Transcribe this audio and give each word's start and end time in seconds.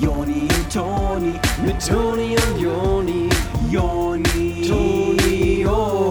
Joni 0.00 0.42
und 0.42 0.72
Toni, 0.72 1.32
mit 1.64 1.86
Toni 1.86 2.36
und 2.36 2.60
Joni, 2.60 3.28
Joni, 3.70 4.66
Toni, 4.68 5.62
Joni. 5.62 6.04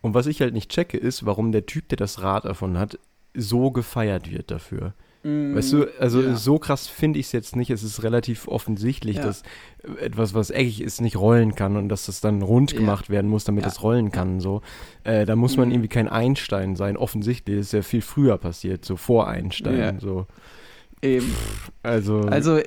Und 0.00 0.12
was 0.12 0.26
ich 0.26 0.42
halt 0.42 0.52
nicht 0.52 0.70
checke, 0.70 0.98
ist, 0.98 1.24
warum 1.24 1.50
der 1.50 1.64
Typ, 1.64 1.88
der 1.88 1.96
das 1.96 2.20
Rad 2.20 2.44
erfunden 2.44 2.78
hat, 2.78 2.98
so 3.32 3.70
gefeiert 3.70 4.30
wird 4.30 4.50
dafür. 4.50 4.92
Weißt 5.24 5.72
du, 5.72 5.86
also 5.98 6.20
ja. 6.20 6.36
so 6.36 6.58
krass 6.58 6.86
finde 6.86 7.18
ich 7.18 7.26
es 7.26 7.32
jetzt 7.32 7.56
nicht. 7.56 7.70
Es 7.70 7.82
ist 7.82 8.02
relativ 8.02 8.46
offensichtlich, 8.46 9.16
Ja. 9.16 9.22
dass 9.24 9.42
etwas, 9.98 10.34
was 10.34 10.50
eckig 10.50 10.82
ist, 10.82 11.00
nicht 11.00 11.16
rollen 11.16 11.54
kann 11.54 11.76
und 11.78 11.88
dass 11.88 12.04
das 12.06 12.20
dann 12.20 12.42
rund 12.42 12.72
Ja. 12.72 12.78
gemacht 12.78 13.08
werden 13.08 13.30
muss, 13.30 13.44
damit 13.44 13.64
es 13.64 13.82
rollen 13.82 14.12
kann. 14.12 14.40
So, 14.40 14.60
äh, 15.02 15.24
da 15.24 15.34
muss 15.34 15.56
man 15.56 15.68
Mhm. 15.68 15.74
irgendwie 15.74 15.88
kein 15.88 16.08
Einstein 16.08 16.76
sein. 16.76 16.98
Offensichtlich 16.98 17.56
ist 17.58 17.72
ja 17.72 17.80
viel 17.80 18.02
früher 18.02 18.36
passiert, 18.36 18.84
so 18.84 18.96
vor 18.96 19.26
Einstein. 19.26 19.98
So, 19.98 20.26
Eben. 21.04 21.34
also, 21.82 22.20
Also, 22.22 22.58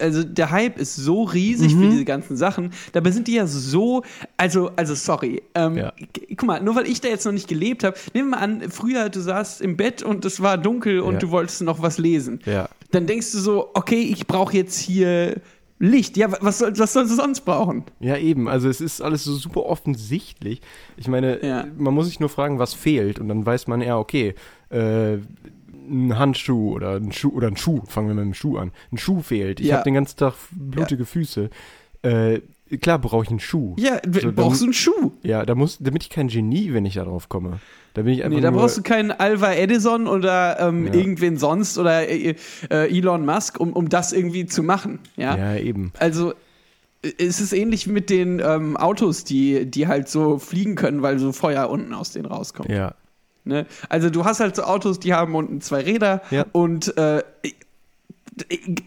also 0.00 0.22
der 0.24 0.50
Hype 0.50 0.78
ist 0.78 0.96
so 0.96 1.22
riesig 1.24 1.72
für 1.72 1.78
Mhm. 1.78 1.90
diese 1.90 2.04
ganzen 2.04 2.36
Sachen. 2.36 2.72
Dabei 2.92 3.10
sind 3.10 3.26
die 3.26 3.34
ja 3.34 3.46
so, 3.46 4.02
also, 4.36 4.70
also 4.76 4.94
sorry. 4.94 5.42
Ähm, 5.54 5.76
Ja. 5.78 5.92
Guck 6.36 6.44
mal, 6.44 6.62
nur 6.62 6.74
weil 6.76 6.86
ich 6.86 7.00
da 7.00 7.08
jetzt 7.08 7.24
noch 7.24 7.32
nicht 7.32 7.48
gelebt 7.48 7.82
habe, 7.84 7.96
nehmen 8.14 8.28
wir 8.30 8.36
mal 8.36 8.42
an, 8.42 8.70
früher 8.70 9.08
du 9.08 9.20
saßt 9.20 9.60
im 9.62 9.76
Bett 9.76 10.02
und 10.02 10.24
es 10.24 10.40
war 10.40 10.58
dunkel 10.58 11.00
und 11.00 11.14
Ja. 11.14 11.18
du 11.20 11.30
wolltest 11.30 11.62
noch 11.62 11.80
was 11.82 11.98
lesen. 11.98 12.40
ja. 12.44 12.68
Dann 12.92 13.06
denkst 13.06 13.30
du 13.32 13.38
so, 13.38 13.70
okay, 13.74 14.00
ich 14.02 14.26
brauche 14.26 14.56
jetzt 14.56 14.76
hier 14.78 15.40
Licht. 15.78 16.16
Ja, 16.18 16.30
was, 16.42 16.58
soll, 16.58 16.76
was 16.78 16.92
sollst 16.92 17.10
du 17.12 17.16
sonst 17.16 17.40
brauchen? 17.42 17.84
Ja, 18.00 18.16
eben. 18.18 18.48
Also 18.48 18.68
es 18.68 18.80
ist 18.82 19.00
alles 19.00 19.24
so 19.24 19.32
super 19.36 19.64
offensichtlich. 19.64 20.60
Ich 20.98 21.08
meine, 21.08 21.42
Ja. 21.42 21.64
man 21.78 21.94
muss 21.94 22.06
sich 22.06 22.20
nur 22.20 22.28
fragen, 22.28 22.58
was 22.58 22.74
fehlt. 22.74 23.18
Und 23.18 23.28
dann 23.28 23.46
weiß 23.46 23.66
man, 23.68 23.80
ja, 23.80 23.96
okay, 23.96 24.34
äh, 24.70 25.16
ein 25.88 26.18
Handschuh 26.18 26.72
oder 26.74 26.96
ein 26.96 27.12
Schuh 27.12 27.30
oder 27.30 27.48
ein 27.48 27.56
Schuh, 27.56 27.82
fangen 27.86 28.08
wir 28.08 28.14
mit 28.14 28.24
dem 28.24 28.34
Schuh 28.34 28.56
an. 28.58 28.72
Ein 28.92 28.98
Schuh 28.98 29.20
fehlt. 29.22 29.60
Ich 29.60 29.66
Ja. 29.68 29.76
habe 29.76 29.84
den 29.84 29.94
ganzen 29.94 30.16
Tag 30.16 30.34
blutige 30.52 31.04
Füße. 31.06 31.50
Äh, 32.02 32.40
klar 32.80 32.98
brauche 32.98 33.24
ich 33.24 33.30
einen 33.30 33.40
Schuh. 33.40 33.74
Ja, 33.78 34.00
So, 34.10 34.32
brauchst 34.32 34.60
du 34.60 34.66
einen 34.66 34.72
Schuh? 34.72 35.12
Ja, 35.22 35.44
da 35.44 35.54
muss, 35.54 35.78
damit 35.80 36.02
ich 36.04 36.10
kein 36.10 36.28
Genie, 36.28 36.72
wenn 36.72 36.84
ich 36.86 36.94
da 36.94 37.04
drauf 37.04 37.28
komme. 37.28 37.60
Da 37.94 38.02
bin 38.02 38.12
ich 38.14 38.22
einfach 38.24 38.36
Nee, 38.36 38.42
da 38.42 38.52
brauchst 38.52 38.78
du 38.78 38.82
keinen 38.82 39.10
Alva 39.10 39.52
Edison 39.52 40.06
oder 40.06 40.60
ähm, 40.60 40.86
Ja. 40.86 40.94
irgendwen 40.94 41.36
sonst 41.36 41.76
oder 41.76 42.08
äh, 42.08 42.36
äh, 42.70 42.96
Elon 42.96 43.24
Musk, 43.26 43.58
um, 43.58 43.72
um 43.72 43.88
das 43.88 44.12
irgendwie 44.12 44.46
zu 44.46 44.62
machen. 44.62 45.00
Ja. 45.16 45.36
Ja, 45.36 45.56
eben. 45.56 45.92
Also 45.98 46.32
äh, 47.02 47.10
es 47.18 47.40
ist 47.40 47.52
ähnlich 47.52 47.88
mit 47.88 48.08
den 48.08 48.40
ähm, 48.44 48.76
Autos, 48.76 49.24
die, 49.24 49.66
die 49.68 49.88
halt 49.88 50.08
so 50.08 50.38
fliegen 50.38 50.76
können, 50.76 51.02
weil 51.02 51.18
so 51.18 51.32
Feuer 51.32 51.68
unten 51.68 51.92
aus 51.92 52.12
denen 52.12 52.26
rauskommt. 52.26 52.70
Ja. 52.70 52.94
Ne? 53.44 53.66
Also 53.88 54.10
du 54.10 54.24
hast 54.24 54.40
halt 54.40 54.54
so 54.56 54.62
Autos, 54.62 55.00
die 55.00 55.14
haben 55.14 55.34
unten 55.34 55.60
zwei 55.60 55.80
Räder 55.82 56.22
Ja. 56.30 56.44
und 56.52 56.96
äh, 56.98 57.22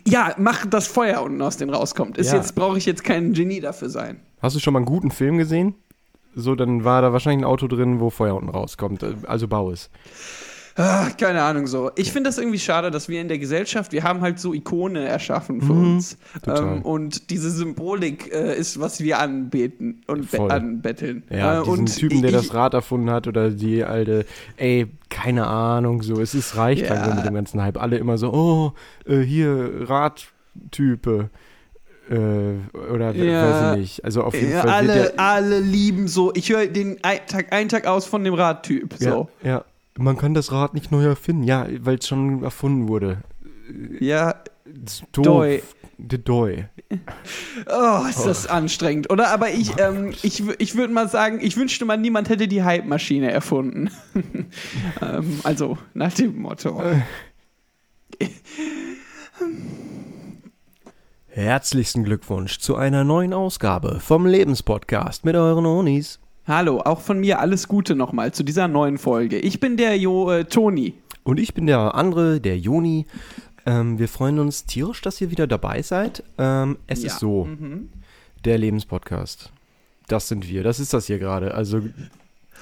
ja, 0.08 0.34
mach 0.38 0.66
das 0.66 0.88
Feuer 0.88 1.22
unten 1.22 1.42
aus 1.42 1.58
denen 1.58 1.74
rauskommt. 1.74 2.18
Ist 2.18 2.32
Ja. 2.32 2.38
jetzt 2.38 2.56
brauche 2.56 2.78
ich 2.78 2.86
jetzt 2.86 3.04
kein 3.04 3.34
Genie 3.34 3.60
dafür 3.60 3.90
sein. 3.90 4.20
Hast 4.42 4.56
du 4.56 4.60
schon 4.60 4.74
mal 4.74 4.80
einen 4.80 4.86
guten 4.86 5.12
Film 5.12 5.38
gesehen? 5.38 5.76
So, 6.36 6.56
dann 6.56 6.84
war 6.84 7.02
da 7.02 7.14
wahrscheinlich 7.14 7.44
ein 7.46 7.50
Auto 7.50 7.68
drin, 7.68 8.00
wo 8.00 8.10
Feuer 8.10 8.36
unten 8.36 8.50
rauskommt. 8.50 9.06
Also 9.28 9.48
bau 9.48 9.70
es. 9.72 9.90
Ah, 10.76 11.10
keine 11.20 11.44
Ahnung 11.44 11.68
so. 11.68 11.92
Ich 11.96 12.12
finde 12.12 12.30
das 12.30 12.40
irgendwie 12.40 12.58
schade, 12.58 12.90
dass 12.90 13.08
wir 13.08 13.22
in 13.22 13.28
der 13.28 13.38
Gesellschaft, 13.38 13.92
wir 13.92 14.04
haben 14.04 14.22
halt 14.22 14.40
so 14.40 14.54
Ikone 14.54 15.06
erschaffen 15.06 15.62
für 15.62 15.74
Mhm, 15.74 15.96
uns. 15.96 16.18
Ähm, 16.48 16.82
und 16.82 17.30
diese 17.30 17.52
Symbolik 17.52 18.34
äh, 18.34 18.58
ist, 18.58 18.80
was 18.80 19.00
wir 19.00 19.20
anbeten 19.20 20.02
und 20.08 20.26
Voll. 20.26 20.52
anbetteln. 20.52 21.24
Ja, 21.30 21.62
äh, 21.62 21.64
diesen 21.64 21.86
Typen, 21.86 22.22
der 22.24 22.32
ich, 22.32 22.38
das 22.38 22.54
Rad 22.56 22.74
erfunden 22.74 23.12
hat 23.12 23.28
oder 23.28 23.52
die 23.52 23.84
alte, 23.84 24.26
ey, 24.58 24.88
keine 25.10 25.46
Ahnung, 25.46 26.02
so, 26.02 26.20
es 26.20 26.34
ist 26.34 26.56
reicht 26.58 26.90
Ja. 26.90 27.14
mit 27.14 27.24
dem 27.24 27.34
ganzen 27.36 27.62
Hype. 27.62 27.80
Alle 27.80 27.98
immer 27.98 28.18
so, 28.18 28.34
oh, 28.34 28.74
äh, 29.08 29.20
hier, 29.22 29.88
Radtype. 29.88 31.30
Äh, 32.10 32.16
oder 32.92 33.14
Ja. 33.16 33.44
weiß 33.44 33.72
ich 33.74 33.78
nicht. 33.80 34.06
Also 34.06 34.24
auf 34.24 34.34
jeden 34.34 34.52
Ja, 34.52 34.62
Fall 34.62 34.70
alle, 34.72 35.14
alle 35.18 35.60
lieben 35.60 36.08
so. 36.08 36.34
Ich 36.36 36.50
höre 36.50 36.68
den 36.68 36.98
ein 37.04 37.20
Tag, 37.28 37.54
einen 37.54 37.70
Tag 37.70 37.86
aus 37.88 38.06
von 38.06 38.24
dem 38.24 38.34
Radtyp. 38.34 38.96
So. 38.98 39.30
ja, 39.44 39.50
ja, 39.50 39.66
man 39.98 40.18
kann 40.18 40.34
das 40.34 40.52
Rad 40.52 40.74
nicht 40.74 40.92
neu 40.92 41.04
erfinden. 41.04 41.44
Ja, 41.44 41.68
weil 41.80 41.98
es 41.98 42.08
schon 42.08 42.44
erfunden 42.44 42.88
wurde. 42.88 43.24
Ja. 44.00 44.36
Doi. 45.12 45.62
De 45.98 46.20
Doi. 46.20 46.66
oh, 47.68 48.08
ist 48.10 48.26
das 48.26 48.48
anstrengend, 48.48 49.10
oder? 49.12 49.30
Aber 49.30 49.52
ich, 49.52 49.80
ähm, 49.80 50.14
ich, 50.24 50.44
ich 50.60 50.76
würde 50.76 50.94
mal 50.94 51.08
sagen, 51.08 51.40
ich 51.42 51.56
wünschte 51.56 51.86
mal, 51.86 51.98
niemand 51.98 52.30
hätte 52.30 52.48
die 52.48 52.64
Hype-Maschine 52.64 53.32
erfunden. 53.32 53.92
ähm, 55.02 55.40
also, 55.44 55.78
nach 55.94 56.14
dem 56.14 56.42
Motto. 56.42 56.82
Herzlichsten 61.28 62.04
Glückwunsch 62.04 62.60
zu 62.60 62.76
einer 62.76 63.04
neuen 63.04 63.34
Ausgabe 63.34 64.00
vom 64.00 64.26
Lebenspodcast 64.26 65.26
mit 65.26 65.36
euren 65.36 65.66
Onis. 65.66 66.20
Hallo, 66.46 66.82
auch 66.82 67.00
von 67.00 67.20
mir 67.20 67.40
alles 67.40 67.68
Gute 67.68 67.96
nochmal 67.96 68.34
zu 68.34 68.44
dieser 68.44 68.68
neuen 68.68 68.98
Folge. 68.98 69.40
Ich 69.40 69.60
bin 69.60 69.78
der 69.78 69.98
Jo 69.98 70.30
äh, 70.32 70.46
Toni. 70.46 70.94
Und 71.24 71.40
ich 71.40 71.54
bin 71.54 71.68
der 71.68 71.96
andere, 71.96 72.42
der 72.42 72.58
Joni. 72.60 73.06
Ähm, 73.66 73.98
wir 73.98 74.10
freuen 74.10 74.40
uns 74.40 74.66
tierisch, 74.66 75.02
dass 75.02 75.22
ihr 75.22 75.32
wieder 75.32 75.48
dabei 75.48 75.82
seid. 75.82 76.22
Ähm, 76.38 76.78
es 76.88 77.02
Ja. 77.04 77.08
ist 77.08 77.20
so, 77.20 77.46
Mhm. 77.46 77.90
der 78.44 78.58
Lebenspodcast. 78.58 79.52
Das 80.10 80.28
sind 80.28 80.50
wir. 80.50 80.64
Das 80.64 80.82
ist 80.82 80.94
das 80.94 81.08
hier 81.08 81.18
gerade. 81.18 81.54
Also 81.54 81.82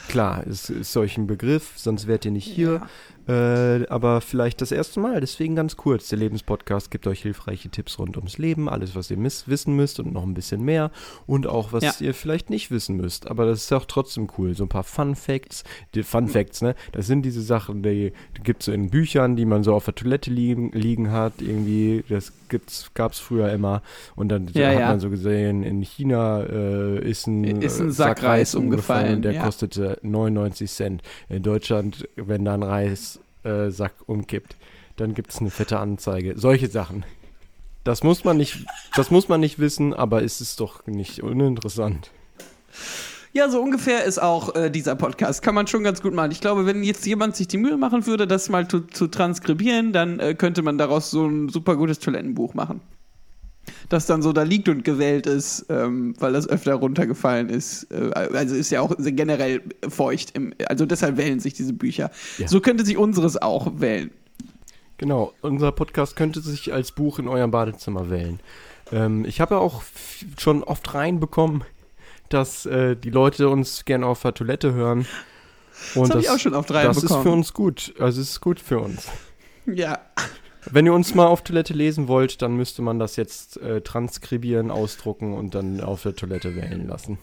klar, 0.08 0.44
es 0.48 0.70
ist 0.70 0.96
euch 0.96 1.18
ein 1.18 1.26
Begriff, 1.26 1.72
sonst 1.76 2.06
wärt 2.06 2.24
ihr 2.26 2.32
nicht 2.32 2.46
hier. 2.48 2.84
Äh, 3.28 3.86
aber 3.88 4.22
vielleicht 4.22 4.62
das 4.62 4.72
erste 4.72 5.00
Mal. 5.00 5.20
Deswegen 5.22 5.56
ganz 5.56 5.78
kurz. 5.78 6.10
Der 6.10 6.20
Lebenspodcast 6.20 6.90
gibt 6.92 7.08
euch 7.08 7.22
hilfreiche 7.22 7.70
Tipps 7.70 8.00
rund 8.00 8.18
ums 8.18 8.38
Leben, 8.38 8.68
alles, 8.68 8.96
was 8.96 9.12
ihr 9.12 9.18
miss 9.18 9.48
wissen 9.48 9.76
müsst 9.76 10.00
und 10.00 10.12
noch 10.14 10.24
ein 10.24 10.34
bisschen 10.34 10.62
mehr. 10.64 10.92
Und 11.28 11.48
auch, 11.48 11.72
was 11.74 11.84
Ja. 11.84 11.94
ihr 12.00 12.14
vielleicht 12.14 12.50
nicht 12.50 12.72
wissen 12.72 12.98
müsst. 12.98 13.30
Aber 13.30 13.46
das 13.46 13.64
ist 13.64 13.74
auch 13.74 13.86
trotzdem 13.86 14.28
cool. 14.38 14.56
So 14.56 14.64
ein 14.66 14.70
paar 14.70 14.84
Fun 14.84 15.16
Facts. 15.16 15.64
Die 15.94 16.04
Fun 16.04 16.28
Facts, 16.28 16.62
ne? 16.62 16.76
Das 16.92 17.08
sind 17.08 17.22
diese 17.24 17.42
Sachen, 17.42 17.84
die, 17.84 18.14
die 18.38 18.42
gibt 18.44 18.62
es 18.62 18.66
so 18.66 18.72
in 18.72 18.90
Büchern, 18.90 19.36
die 19.36 19.46
man 19.46 19.64
so 19.64 19.74
auf 19.74 19.86
der 19.86 19.96
Toilette 19.96 20.32
liegen, 20.32 20.72
liegen 20.72 21.12
hat. 21.12 21.34
Irgendwie, 21.42 22.04
das 22.10 22.34
gab 22.94 23.12
es 23.14 23.20
früher 23.20 23.52
immer. 23.52 23.82
Und 24.16 24.30
dann 24.30 24.48
Ja, 24.54 24.68
hat 24.70 24.80
ja. 24.80 24.88
man 24.90 25.00
so 25.00 25.10
gesehen, 25.10 25.64
in 25.64 25.82
China 25.82 26.44
äh, 26.44 27.00
ist 27.10 27.28
ein, 27.28 27.44
Ist 27.44 27.80
ein 27.80 27.90
äh, 27.90 27.92
Sack 27.92 28.24
Reis 28.24 28.56
umgefallen, 28.56 29.22
Der 29.22 29.40
kostete 29.40 30.00
99 30.02 30.70
Cent. 30.70 31.02
In 31.30 31.44
Deutschland, 31.44 32.08
wenn 32.16 32.46
da 32.46 32.54
ein 32.54 32.64
Reissack 32.64 33.11
Sack 33.44 33.94
umkippt, 34.06 34.56
dann 34.98 35.14
gibt 35.14 35.32
es 35.32 35.40
eine 35.40 35.50
fette 35.50 35.80
Anzeige. 35.80 36.38
Solche 36.38 36.68
Sachen. 36.68 37.06
Das 37.84 38.04
muss 38.04 38.24
man 38.24 38.38
nicht, 38.38 38.66
das 38.96 39.10
muss 39.10 39.28
man 39.28 39.40
nicht 39.40 39.58
wissen, 39.58 39.94
aber 39.94 40.24
es 40.24 40.40
ist 40.42 40.60
doch 40.60 40.86
nicht 40.86 41.24
uninteressant. 41.24 42.12
Ja, 43.34 43.50
so 43.50 43.62
ungefähr 43.62 44.04
ist 44.04 44.22
auch 44.22 44.56
äh, 44.56 44.70
dieser 44.70 44.96
Podcast. 44.96 45.42
Kann 45.42 45.56
man 45.56 45.66
schon 45.66 45.84
ganz 45.84 46.02
gut 46.02 46.14
machen. 46.14 46.32
Ich 46.32 46.42
glaube, 46.42 46.66
wenn 46.66 46.84
jetzt 46.84 47.06
jemand 47.06 47.36
sich 47.36 47.48
die 47.48 47.58
Mühe 47.58 47.78
machen 47.78 48.06
würde, 48.06 48.28
das 48.28 48.50
mal 48.50 48.68
zu, 48.68 48.82
zu 48.82 49.08
transkribieren, 49.08 49.94
dann 49.94 50.20
äh, 50.20 50.36
könnte 50.36 50.62
man 50.62 50.78
daraus 50.78 51.12
so 51.12 51.26
ein 51.26 51.48
super 51.48 51.78
gutes 51.78 52.00
Toilettenbuch 52.00 52.54
machen. 52.54 52.82
Das 53.92 54.06
dann 54.06 54.22
so 54.22 54.32
da 54.32 54.44
liegt 54.44 54.70
und 54.70 54.86
gewählt 54.86 55.28
ist, 55.28 55.66
ähm, 55.68 56.14
weil 56.18 56.32
das 56.32 56.48
öfter 56.48 56.76
runtergefallen 56.76 57.50
ist. 57.50 57.92
Äh, 57.92 58.12
also 58.14 58.56
ist 58.56 58.70
ja 58.70 58.80
auch 58.80 58.96
generell 58.98 59.62
feucht. 59.90 60.32
Im, 60.32 60.54
also 60.68 60.86
deshalb 60.86 61.18
wählen 61.18 61.42
sich 61.42 61.56
diese 61.56 61.74
Bücher. 61.74 62.10
Ja. 62.38 62.48
So 62.48 62.62
könnte 62.62 62.86
sich 62.86 62.96
unseres 62.96 63.42
auch 63.42 63.82
wählen. 63.82 64.10
Genau, 64.96 65.34
unser 65.42 65.74
Podcast 65.74 66.16
könnte 66.16 66.40
sich 66.40 66.72
als 66.72 66.94
Buch 66.94 67.20
in 67.20 67.28
eurem 67.28 67.52
Badezimmer 67.52 68.10
wählen. 68.10 68.40
Ähm, 68.94 69.26
ich 69.26 69.42
habe 69.42 69.56
ja 69.56 69.60
auch 69.60 69.84
schon 70.40 70.64
oft 70.64 70.94
reinbekommen, 70.94 71.66
dass 72.30 72.66
äh, 72.66 72.96
die 72.96 73.10
Leute 73.10 73.50
uns 73.50 73.84
gerne 73.84 74.06
auf 74.06 74.22
der 74.22 74.34
Toilette 74.34 74.72
hören. 74.74 75.06
Und 75.96 76.04
Das 76.04 76.10
habe 76.12 76.22
ich 76.22 76.30
auch 76.30 76.40
schon 76.40 76.54
oft 76.54 76.70
Das 76.70 76.96
ist 76.96 77.02
für 77.02 77.10
reinbekommen. 77.10 77.40
uns 77.40 77.52
gut. 77.52 77.94
Also 78.00 78.22
es 78.22 78.30
ist 78.30 78.40
gut 78.40 78.62
für 78.62 78.80
uns. 78.80 79.10
Ja. 79.66 80.00
Wenn 80.70 80.86
ihr 80.86 80.94
uns 80.94 81.16
mal 81.16 81.26
auf 81.28 81.42
Toilette 81.44 81.74
lesen 81.74 82.08
wollt, 82.08 82.42
dann 82.42 82.56
müsste 82.56 82.82
man 82.82 83.00
das 83.00 83.16
jetzt 83.16 83.58
äh, 83.62 83.82
transkribieren, 83.82 84.70
ausdrucken 84.72 85.34
und 85.34 85.56
dann 85.56 85.82
auf 85.82 86.04
der 86.04 86.16
Toilette 86.16 86.56
wählen 86.56 86.88
lassen. 86.88 87.18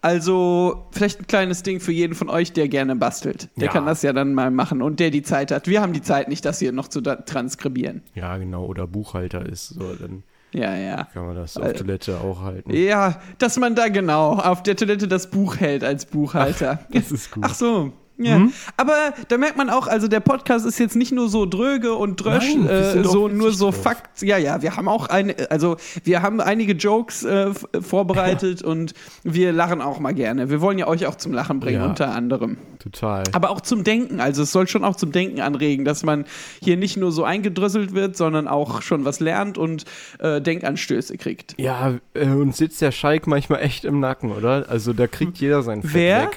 Also, 0.00 0.86
vielleicht 0.90 1.20
ein 1.20 1.26
kleines 1.28 1.62
Ding 1.62 1.78
für 1.78 1.92
jeden 1.92 2.14
von 2.16 2.28
euch, 2.28 2.52
der 2.52 2.66
gerne 2.68 2.96
bastelt. 2.96 3.48
Der 3.56 3.66
Ja. 3.66 3.72
kann 3.72 3.86
das 3.86 4.02
ja 4.02 4.12
dann 4.12 4.34
mal 4.34 4.50
machen 4.50 4.82
und 4.82 4.98
der 4.98 5.10
die 5.10 5.22
Zeit 5.22 5.52
hat. 5.52 5.68
Wir 5.68 5.80
haben 5.80 5.92
die 5.92 6.02
Zeit 6.02 6.28
nicht, 6.28 6.44
das 6.44 6.58
hier 6.58 6.72
noch 6.72 6.88
zu 6.88 7.00
transkribieren. 7.02 8.02
Ja, 8.14 8.36
genau. 8.36 8.64
Oder 8.64 8.88
Buchhalter 8.88 9.46
ist 9.46 9.68
so, 9.68 9.94
dann 9.94 10.24
Ja, 10.52 10.74
ja. 10.74 11.04
kann 11.12 11.26
man 11.26 11.36
das 11.36 11.56
auf 11.56 11.62
Weil- 11.64 11.74
Toilette 11.74 12.20
auch 12.20 12.42
halten. 12.42 12.72
Ja, 12.74 13.20
dass 13.38 13.58
man 13.58 13.76
da 13.76 13.86
genau 13.88 14.32
auf 14.32 14.64
der 14.64 14.74
Toilette 14.76 15.06
das 15.06 15.30
Buch 15.30 15.58
hält 15.60 15.84
als 15.84 16.04
Buchhalter. 16.06 16.80
Das 16.92 17.12
ist 17.12 17.30
gut. 17.30 17.44
Ach 17.46 17.54
so. 17.54 17.92
Ja. 18.18 18.46
Aber 18.76 19.14
da 19.28 19.38
merkt 19.38 19.56
man 19.56 19.68
auch, 19.70 19.86
also 19.88 20.06
der 20.06 20.20
Podcast 20.20 20.64
ist 20.66 20.78
jetzt 20.78 20.94
nicht 20.96 21.12
nur 21.12 21.28
so 21.28 21.46
dröge 21.46 21.94
und 21.94 22.16
drösch, 22.22 22.54
Nein, 22.54 22.68
äh, 22.68 23.02
so 23.04 23.26
nur 23.28 23.52
so 23.52 23.70
drauf. 23.70 23.82
Fakt. 23.82 24.22
Ja, 24.22 24.36
ja, 24.38 24.62
wir 24.62 24.76
haben 24.76 24.86
auch 24.88 25.08
eine, 25.08 25.34
also 25.50 25.76
wir 26.04 26.22
haben 26.22 26.40
einige 26.40 26.74
Jokes 26.74 27.24
äh, 27.24 27.50
vorbereitet 27.80 28.62
und 28.62 28.94
wir 29.24 29.52
lachen 29.52 29.80
auch 29.80 29.98
mal 29.98 30.12
gerne. 30.12 30.50
Wir 30.50 30.60
wollen 30.60 30.78
ja 30.78 30.86
euch 30.86 31.06
auch 31.06 31.16
zum 31.16 31.32
Lachen 31.32 31.58
bringen, 31.60 31.80
Ja. 31.80 31.86
unter 31.88 32.14
anderem. 32.14 32.58
Total. 32.78 33.22
Aber 33.32 33.50
auch 33.50 33.60
zum 33.60 33.84
Denken. 33.84 34.20
Also 34.20 34.42
es 34.42 34.52
soll 34.52 34.66
schon 34.68 34.84
auch 34.84 34.96
zum 34.96 35.12
Denken 35.12 35.40
anregen, 35.40 35.84
dass 35.84 36.02
man 36.02 36.24
hier 36.62 36.76
nicht 36.76 36.96
nur 36.96 37.12
so 37.12 37.24
eingedröselt 37.24 37.94
wird, 37.94 38.16
sondern 38.16 38.46
auch 38.48 38.82
schon 38.82 39.04
was 39.04 39.20
lernt 39.20 39.58
und 39.58 39.84
äh, 40.18 40.40
Denkanstöße 40.40 41.16
kriegt. 41.16 41.54
Ja, 41.58 41.94
äh, 42.14 42.26
uns 42.28 42.56
sitzt 42.58 42.80
der 42.82 42.92
Schalk 42.92 43.26
manchmal 43.26 43.62
echt 43.62 43.84
im 43.84 44.00
Nacken, 44.00 44.32
oder? 44.32 44.66
Also 44.68 44.92
da 44.92 45.06
kriegt 45.06 45.38
jeder 45.38 45.62
sein 45.62 45.82
Fett 45.82 45.94
Wer? 45.94 46.22
weg. 46.22 46.36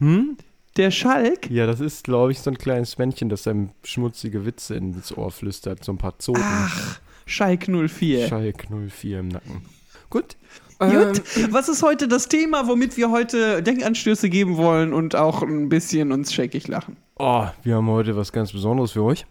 Hm? 0.00 0.36
Der 0.76 0.90
Schalk? 0.90 1.50
Ja, 1.50 1.66
das 1.66 1.80
ist, 1.80 2.04
glaube 2.04 2.32
ich, 2.32 2.40
so 2.40 2.50
ein 2.50 2.56
kleines 2.56 2.96
Männchen, 2.96 3.28
das 3.28 3.46
einem 3.46 3.70
schmutzige 3.84 4.46
Witze 4.46 4.74
ins 4.74 5.16
Ohr 5.16 5.30
flüstert. 5.30 5.84
So 5.84 5.92
ein 5.92 5.98
paar 5.98 6.18
Zoten. 6.18 6.40
Ach, 6.42 7.00
Schalk 7.26 7.68
04. 7.68 8.28
Schalk 8.28 8.68
04 8.70 9.20
im 9.20 9.28
Nacken. 9.28 9.62
Gut. 10.08 10.36
Gut, 10.78 11.22
was 11.52 11.68
ist 11.68 11.84
heute 11.84 12.08
das 12.08 12.28
Thema, 12.28 12.66
womit 12.66 12.96
wir 12.96 13.10
heute 13.12 13.62
Denkanstöße 13.62 14.28
geben 14.28 14.56
wollen 14.56 14.92
und 14.92 15.14
auch 15.14 15.42
ein 15.42 15.68
bisschen 15.68 16.10
uns 16.10 16.32
scheckig 16.32 16.66
lachen? 16.66 16.96
Oh, 17.18 17.46
wir 17.62 17.76
haben 17.76 17.86
heute 17.86 18.16
was 18.16 18.32
ganz 18.32 18.52
Besonderes 18.52 18.92
für 18.92 19.04
euch. 19.04 19.24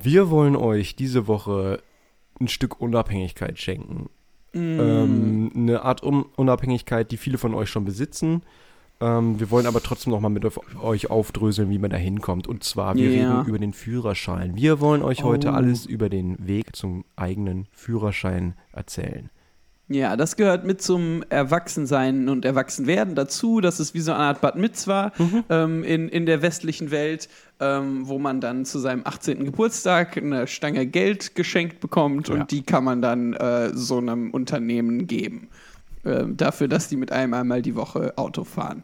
Wir 0.00 0.30
wollen 0.30 0.54
euch 0.54 0.94
diese 0.94 1.26
Woche 1.26 1.82
ein 2.40 2.46
Stück 2.46 2.80
Unabhängigkeit 2.80 3.58
schenken. 3.58 4.10
Ähm, 4.54 5.50
eine 5.56 5.82
Art 5.82 6.04
Un 6.04 6.24
Unabhängigkeit, 6.36 7.10
die 7.10 7.16
viele 7.16 7.38
von 7.38 7.54
euch 7.54 7.68
schon 7.68 7.84
besitzen. 7.84 8.42
Ähm, 9.02 9.40
wir 9.40 9.50
wollen 9.50 9.66
aber 9.66 9.82
trotzdem 9.82 10.12
nochmal 10.12 10.30
mit 10.30 10.44
auf, 10.46 10.60
euch 10.80 11.10
aufdröseln, 11.10 11.68
wie 11.70 11.78
man 11.78 11.90
da 11.90 11.96
hinkommt. 11.96 12.46
Und 12.46 12.62
zwar, 12.62 12.94
wir 12.94 13.10
Ja. 13.10 13.38
reden 13.40 13.48
über 13.48 13.58
den 13.58 13.72
Führerschein. 13.72 14.54
Wir 14.54 14.80
wollen 14.80 15.02
euch 15.02 15.24
heute 15.24 15.48
Oh. 15.50 15.54
alles 15.54 15.86
über 15.86 16.08
den 16.08 16.36
Weg 16.46 16.76
zum 16.76 17.04
eigenen 17.16 17.66
Führerschein 17.72 18.54
erzählen. 18.72 19.28
Ja, 19.88 20.16
das 20.16 20.36
gehört 20.36 20.64
mit 20.64 20.80
zum 20.80 21.22
Erwachsensein 21.28 22.28
und 22.30 22.44
Erwachsenwerden 22.46 23.14
dazu. 23.14 23.60
Das 23.60 23.78
ist 23.80 23.92
wie 23.92 24.00
so 24.00 24.12
eine 24.12 24.20
Art 24.22 24.40
Bad 24.40 24.56
Mitzwa 24.56 25.12
ähm, 25.50 25.82
in, 25.84 26.08
in 26.08 26.24
der 26.24 26.40
westlichen 26.40 26.90
Welt, 26.90 27.28
ähm, 27.60 28.08
wo 28.08 28.18
man 28.18 28.40
dann 28.40 28.64
zu 28.64 28.78
seinem 28.78 29.02
18. 29.04 29.44
Geburtstag 29.44 30.16
eine 30.16 30.46
Stange 30.46 30.86
Geld 30.86 31.34
geschenkt 31.34 31.80
bekommt 31.80 32.28
Ja. 32.28 32.34
und 32.36 32.50
die 32.52 32.62
kann 32.62 32.84
man 32.84 33.02
dann 33.02 33.34
äh, 33.34 33.70
so 33.74 33.98
einem 33.98 34.30
Unternehmen 34.30 35.06
geben. 35.08 35.48
Ähm, 36.04 36.36
dafür, 36.36 36.66
dass 36.66 36.88
die 36.88 36.96
mit 36.96 37.12
einem 37.12 37.32
einmal 37.32 37.62
die 37.62 37.76
Woche 37.76 38.14
Auto 38.16 38.42
fahren. 38.42 38.82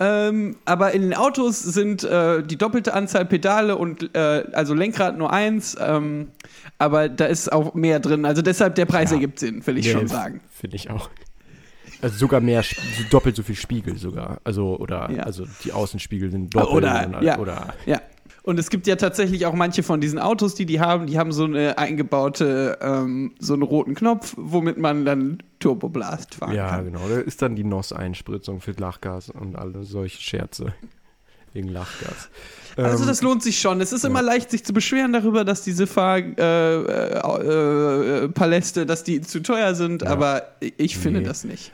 Ähm, 0.00 0.56
aber 0.64 0.92
in 0.92 1.02
den 1.02 1.14
Autos 1.14 1.60
sind 1.62 2.02
äh, 2.02 2.42
die 2.42 2.56
doppelte 2.56 2.92
Anzahl 2.92 3.24
Pedale 3.24 3.76
und 3.76 4.14
äh, 4.16 4.44
also 4.52 4.74
Lenkrad 4.74 5.16
nur 5.16 5.32
eins, 5.32 5.76
ähm, 5.80 6.32
aber 6.78 7.08
da 7.08 7.26
ist 7.26 7.52
auch 7.52 7.74
mehr 7.74 8.00
drin. 8.00 8.24
Also 8.24 8.42
deshalb 8.42 8.74
der 8.74 8.84
Preis 8.86 9.10
Ja. 9.10 9.14
ergibt 9.16 9.38
Sinn, 9.38 9.64
will 9.64 9.78
ich 9.78 9.86
Nee, 9.86 9.92
schon 9.92 10.08
sagen. 10.08 10.40
Finde 10.50 10.74
ich 10.74 10.90
auch. 10.90 11.08
Also 12.02 12.16
sogar 12.18 12.40
mehr, 12.40 12.64
doppelt 13.10 13.36
so 13.36 13.44
viel 13.44 13.54
Spiegel 13.54 13.96
sogar. 13.96 14.38
Also, 14.42 14.76
oder, 14.76 15.08
Ja. 15.10 15.22
also 15.22 15.46
die 15.64 15.72
Außenspiegel 15.72 16.30
sind 16.32 16.52
doppelt. 16.54 16.72
Oder, 16.74 17.06
und- 17.06 17.22
ja. 17.22 17.38
oder 17.38 17.74
Ja. 17.86 18.00
Und 18.46 18.58
es 18.60 18.70
gibt 18.70 18.86
ja 18.86 18.94
tatsächlich 18.96 19.44
auch 19.44 19.52
manche 19.54 19.82
von 19.82 20.00
diesen 20.00 20.18
Autos, 20.20 20.54
die 20.54 20.64
die 20.66 20.78
haben, 20.80 21.06
die 21.08 21.18
haben 21.18 21.32
so 21.32 21.44
eine 21.44 21.76
eingebaute, 21.78 22.78
ähm, 22.80 23.32
so 23.40 23.52
einen 23.54 23.62
roten 23.62 23.94
Knopf, 23.96 24.34
womit 24.38 24.78
man 24.78 25.04
dann 25.04 25.42
Turboblast 25.58 26.36
fahren 26.36 26.54
Ja, 26.54 26.68
kann. 26.70 26.84
genau. 26.86 27.00
Da 27.08 27.18
ist 27.18 27.42
dann 27.42 27.56
die 27.56 27.64
NOS-Einspritzung 27.64 28.60
für 28.60 28.70
Lachgas 28.70 29.30
und 29.30 29.56
alle 29.56 29.82
solche 29.82 30.22
Scherze 30.22 30.72
wegen 31.54 31.66
Lachgas. 31.68 32.30
Also 32.76 33.02
Ähm, 33.02 33.08
das 33.08 33.20
lohnt 33.20 33.42
sich 33.42 33.58
schon. 33.60 33.80
Es 33.80 33.92
ist 33.92 34.04
immer 34.04 34.22
leicht, 34.22 34.52
sich 34.52 34.64
zu 34.64 34.72
beschweren 34.72 35.12
darüber, 35.12 35.44
dass 35.44 35.64
diese 35.64 35.88
Fahrpaläste, 35.88 38.20
äh, 38.22 38.24
äh, 38.26 38.28
Paläste, 38.28 38.86
dass 38.86 39.02
die 39.02 39.22
zu 39.22 39.42
teuer 39.42 39.74
sind, 39.74 40.02
Ja. 40.02 40.10
aber 40.10 40.42
ich 40.60 40.96
finde 40.98 41.18
Nee. 41.20 41.26
das 41.26 41.42
nicht. 41.44 41.72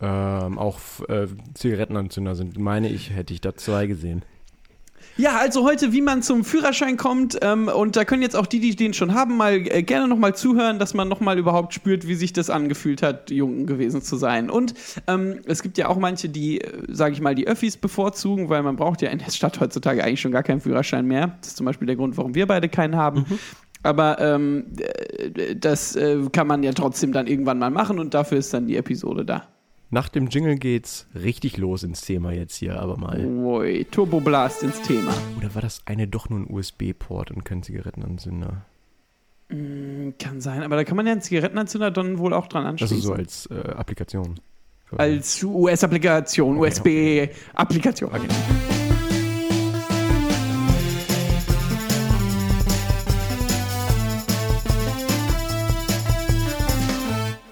ähm, 0.00 0.58
auch 0.58 0.80
äh, 1.08 1.28
Zigarettenanzünder 1.54 2.34
sind, 2.34 2.58
meine 2.58 2.88
ich, 2.88 3.10
hätte 3.10 3.32
ich 3.34 3.40
da 3.40 3.54
zwei 3.54 3.86
gesehen. 3.86 4.22
Ja, 5.18 5.36
also 5.36 5.64
heute, 5.64 5.92
wie 5.92 6.00
man 6.00 6.22
zum 6.22 6.44
Führerschein 6.44 6.96
kommt. 6.96 7.38
Ähm, 7.42 7.66
und 7.66 7.96
da 7.96 8.04
können 8.04 8.22
jetzt 8.22 8.36
auch 8.36 8.46
die, 8.46 8.60
die 8.60 8.76
den 8.76 8.94
schon 8.94 9.14
haben, 9.14 9.36
mal 9.36 9.54
äh, 9.54 9.82
gerne 9.82 10.06
nochmal 10.06 10.36
zuhören, 10.36 10.78
dass 10.78 10.94
man 10.94 11.08
nochmal 11.08 11.38
überhaupt 11.38 11.74
spürt, 11.74 12.06
wie 12.06 12.14
sich 12.14 12.32
das 12.32 12.50
angefühlt 12.50 13.02
hat, 13.02 13.28
jung 13.32 13.66
gewesen 13.66 14.00
zu 14.00 14.16
sein. 14.16 14.48
Und 14.48 14.74
ähm, 15.08 15.40
es 15.46 15.64
gibt 15.64 15.76
ja 15.76 15.88
auch 15.88 15.98
manche, 15.98 16.28
die, 16.28 16.60
äh, 16.60 16.82
sage 16.86 17.14
ich 17.14 17.20
mal, 17.20 17.34
die 17.34 17.48
Öffis 17.48 17.76
bevorzugen, 17.76 18.48
weil 18.48 18.62
man 18.62 18.76
braucht 18.76 19.02
ja 19.02 19.10
in 19.10 19.18
der 19.18 19.32
Stadt 19.32 19.58
heutzutage 19.58 20.04
eigentlich 20.04 20.20
schon 20.20 20.30
gar 20.30 20.44
keinen 20.44 20.60
Führerschein 20.60 21.04
mehr. 21.04 21.36
Das 21.40 21.48
ist 21.48 21.56
zum 21.56 21.66
Beispiel 21.66 21.86
der 21.86 21.96
Grund, 21.96 22.16
warum 22.16 22.36
wir 22.36 22.46
beide 22.46 22.68
keinen 22.68 22.94
haben. 22.94 23.26
Aber 23.82 24.20
ähm, 24.20 24.66
äh, 24.78 25.56
das 25.56 25.96
äh, 25.96 26.18
kann 26.30 26.46
man 26.46 26.62
ja 26.62 26.72
trotzdem 26.72 27.12
dann 27.12 27.26
irgendwann 27.26 27.58
mal 27.58 27.70
machen 27.70 27.98
und 27.98 28.14
dafür 28.14 28.38
ist 28.38 28.54
dann 28.54 28.68
die 28.68 28.76
Episode 28.76 29.24
da. 29.24 29.48
Nach 29.90 30.10
dem 30.10 30.26
Jingle 30.26 30.56
geht's 30.56 31.06
richtig 31.14 31.56
los 31.56 31.82
ins 31.82 32.02
Thema 32.02 32.32
jetzt 32.32 32.56
hier, 32.56 32.78
aber 32.78 32.98
mal. 32.98 33.24
Ui, 33.24 33.86
Turbo 33.90 34.20
Blast 34.20 34.62
ins 34.62 34.82
Thema. 34.82 35.14
Oder 35.38 35.54
war 35.54 35.62
das 35.62 35.80
eine 35.86 36.06
doch 36.06 36.28
nur 36.28 36.40
ein 36.40 36.46
USB-Port 36.50 37.30
und 37.30 37.44
kein 37.44 37.62
Zigarettenanzünder? 37.62 38.66
Kann 39.48 40.40
sein, 40.42 40.62
aber 40.62 40.76
da 40.76 40.84
kann 40.84 40.96
man 40.96 41.06
ja 41.06 41.12
einen 41.12 41.22
Zigarettenanzünder 41.22 41.90
dann 41.90 42.18
wohl 42.18 42.34
auch 42.34 42.48
dran 42.48 42.66
anschließen. 42.66 42.96
Also 42.98 43.08
so 43.08 43.14
als 43.14 43.46
äh, 43.46 43.70
Applikation. 43.70 44.38
Als 44.96 45.42
US-Applikation, 45.42 46.58
Okay, 46.58 46.68
USB-Applikation. 46.68 48.10
Okay. 48.12 48.87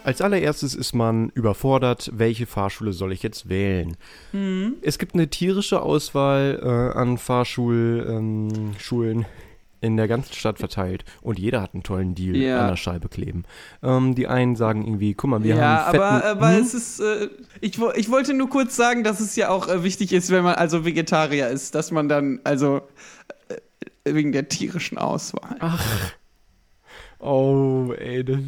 Als 0.06 0.20
allererstes 0.20 0.76
ist 0.76 0.94
man 0.94 1.30
überfordert, 1.30 2.12
welche 2.14 2.46
Fahrschule 2.46 2.92
soll 2.92 3.12
ich 3.12 3.24
jetzt 3.24 3.48
wählen? 3.48 3.96
Es 4.80 4.98
gibt 4.98 5.14
eine 5.14 5.26
tierische 5.26 5.82
Auswahl 5.82 6.60
äh, 6.62 6.96
an 6.96 7.18
Fahrschulen 7.18 8.74
ähm, 8.78 9.24
in 9.80 9.96
der 9.96 10.06
ganzen 10.06 10.32
Stadt 10.32 10.58
verteilt 10.60 11.04
und 11.22 11.40
jeder 11.40 11.60
hat 11.60 11.74
einen 11.74 11.82
tollen 11.82 12.14
Deal 12.14 12.36
Ja. 12.36 12.60
an 12.60 12.68
der 12.68 12.76
Scheibe 12.76 13.08
kleben. 13.08 13.46
Ähm, 13.82 14.14
die 14.14 14.28
einen 14.28 14.54
sagen 14.54 14.86
irgendwie, 14.86 15.14
guck 15.14 15.28
mal, 15.28 15.42
wir 15.42 15.56
ja, 15.56 15.86
haben 15.86 15.90
fetten, 15.90 16.04
aber, 16.04 16.24
aber 16.24 16.56
Hm? 16.56 16.62
es 16.62 16.74
ist, 16.74 17.00
äh, 17.00 17.28
ich, 17.60 17.76
ich 17.96 18.08
wollte 18.08 18.32
nur 18.32 18.48
kurz 18.48 18.76
sagen, 18.76 19.02
dass 19.02 19.18
es 19.18 19.34
ja 19.34 19.48
auch 19.48 19.66
äh, 19.66 19.82
wichtig 19.82 20.12
ist, 20.12 20.30
wenn 20.30 20.44
man 20.44 20.54
also 20.54 20.84
Vegetarier 20.84 21.48
ist, 21.48 21.74
dass 21.74 21.90
man 21.90 22.08
dann, 22.08 22.38
also 22.44 22.82
äh, 23.48 24.14
wegen 24.14 24.30
der 24.30 24.48
tierischen 24.48 24.98
Auswahl. 24.98 25.56
Oh, 27.18 27.92
ey. 27.98 28.22
Das 28.24 28.38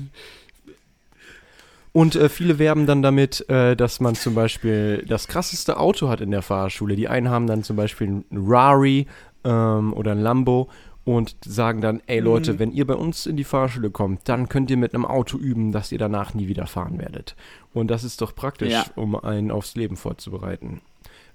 und 1.99 2.17
äh, 2.17 2.29
viele 2.29 2.59
werben 2.59 2.87
dann 2.87 3.03
damit, 3.03 3.49
äh, 3.49 3.75
dass 3.77 4.01
man 4.01 4.15
zum 4.15 4.35
Beispiel 4.35 5.05
das 5.09 5.29
krasseste 5.29 5.79
Auto 5.79 6.09
hat 6.09 6.21
in 6.21 6.31
der 6.31 6.43
Fahrschule. 6.43 6.97
Die 6.97 7.09
einen 7.09 7.29
haben 7.31 7.47
dann 7.47 7.63
zum 7.63 7.77
Beispiel 7.77 8.09
ein 8.09 8.25
Rari 8.33 9.07
ähm, 9.45 9.93
oder 9.93 10.13
ein 10.13 10.21
Lambo 10.21 10.69
und 11.05 11.37
sagen 11.45 11.81
dann, 11.81 12.03
ey 12.07 12.21
Leute, 12.21 12.53
Mhm. 12.55 12.59
wenn 12.59 12.73
ihr 12.73 12.87
bei 12.87 12.95
uns 12.95 13.27
in 13.27 13.37
die 13.37 13.45
Fahrschule 13.45 13.91
kommt, 13.91 14.29
dann 14.29 14.49
könnt 14.49 14.71
ihr 14.71 14.77
mit 14.77 14.95
einem 14.95 15.07
Auto 15.07 15.39
üben, 15.39 15.73
dass 15.73 15.91
ihr 15.91 15.99
danach 15.99 16.35
nie 16.35 16.49
wieder 16.49 16.67
fahren 16.67 16.99
werdet. 16.99 17.35
Und 17.73 17.91
das 17.91 18.05
ist 18.05 18.21
doch 18.21 18.35
praktisch, 18.35 18.73
Ja. 18.73 18.85
um 18.95 19.17
einen 19.17 19.51
aufs 19.51 19.75
Leben 19.75 19.97
vorzubereiten. 19.97 20.81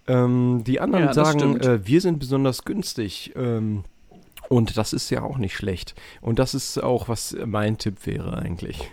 Ähm, 0.08 0.64
die 0.66 0.80
anderen 0.80 1.06
Ja, 1.06 1.14
das 1.14 1.28
sagen, 1.32 1.60
äh, 1.60 1.88
wir 1.88 2.02
sind 2.02 2.20
besonders 2.20 2.66
günstig. 2.66 3.34
Ähm, 3.36 3.84
und 4.50 4.78
das 4.78 4.94
ist 4.94 5.10
ja 5.10 5.24
auch 5.24 5.38
nicht 5.38 5.56
schlecht. 5.56 5.96
Und 6.22 6.38
das 6.38 6.54
ist 6.54 6.78
auch, 6.84 7.08
was 7.10 7.36
mein 7.46 7.78
Tipp 7.78 8.06
wäre 8.06 8.38
eigentlich. 8.38 8.92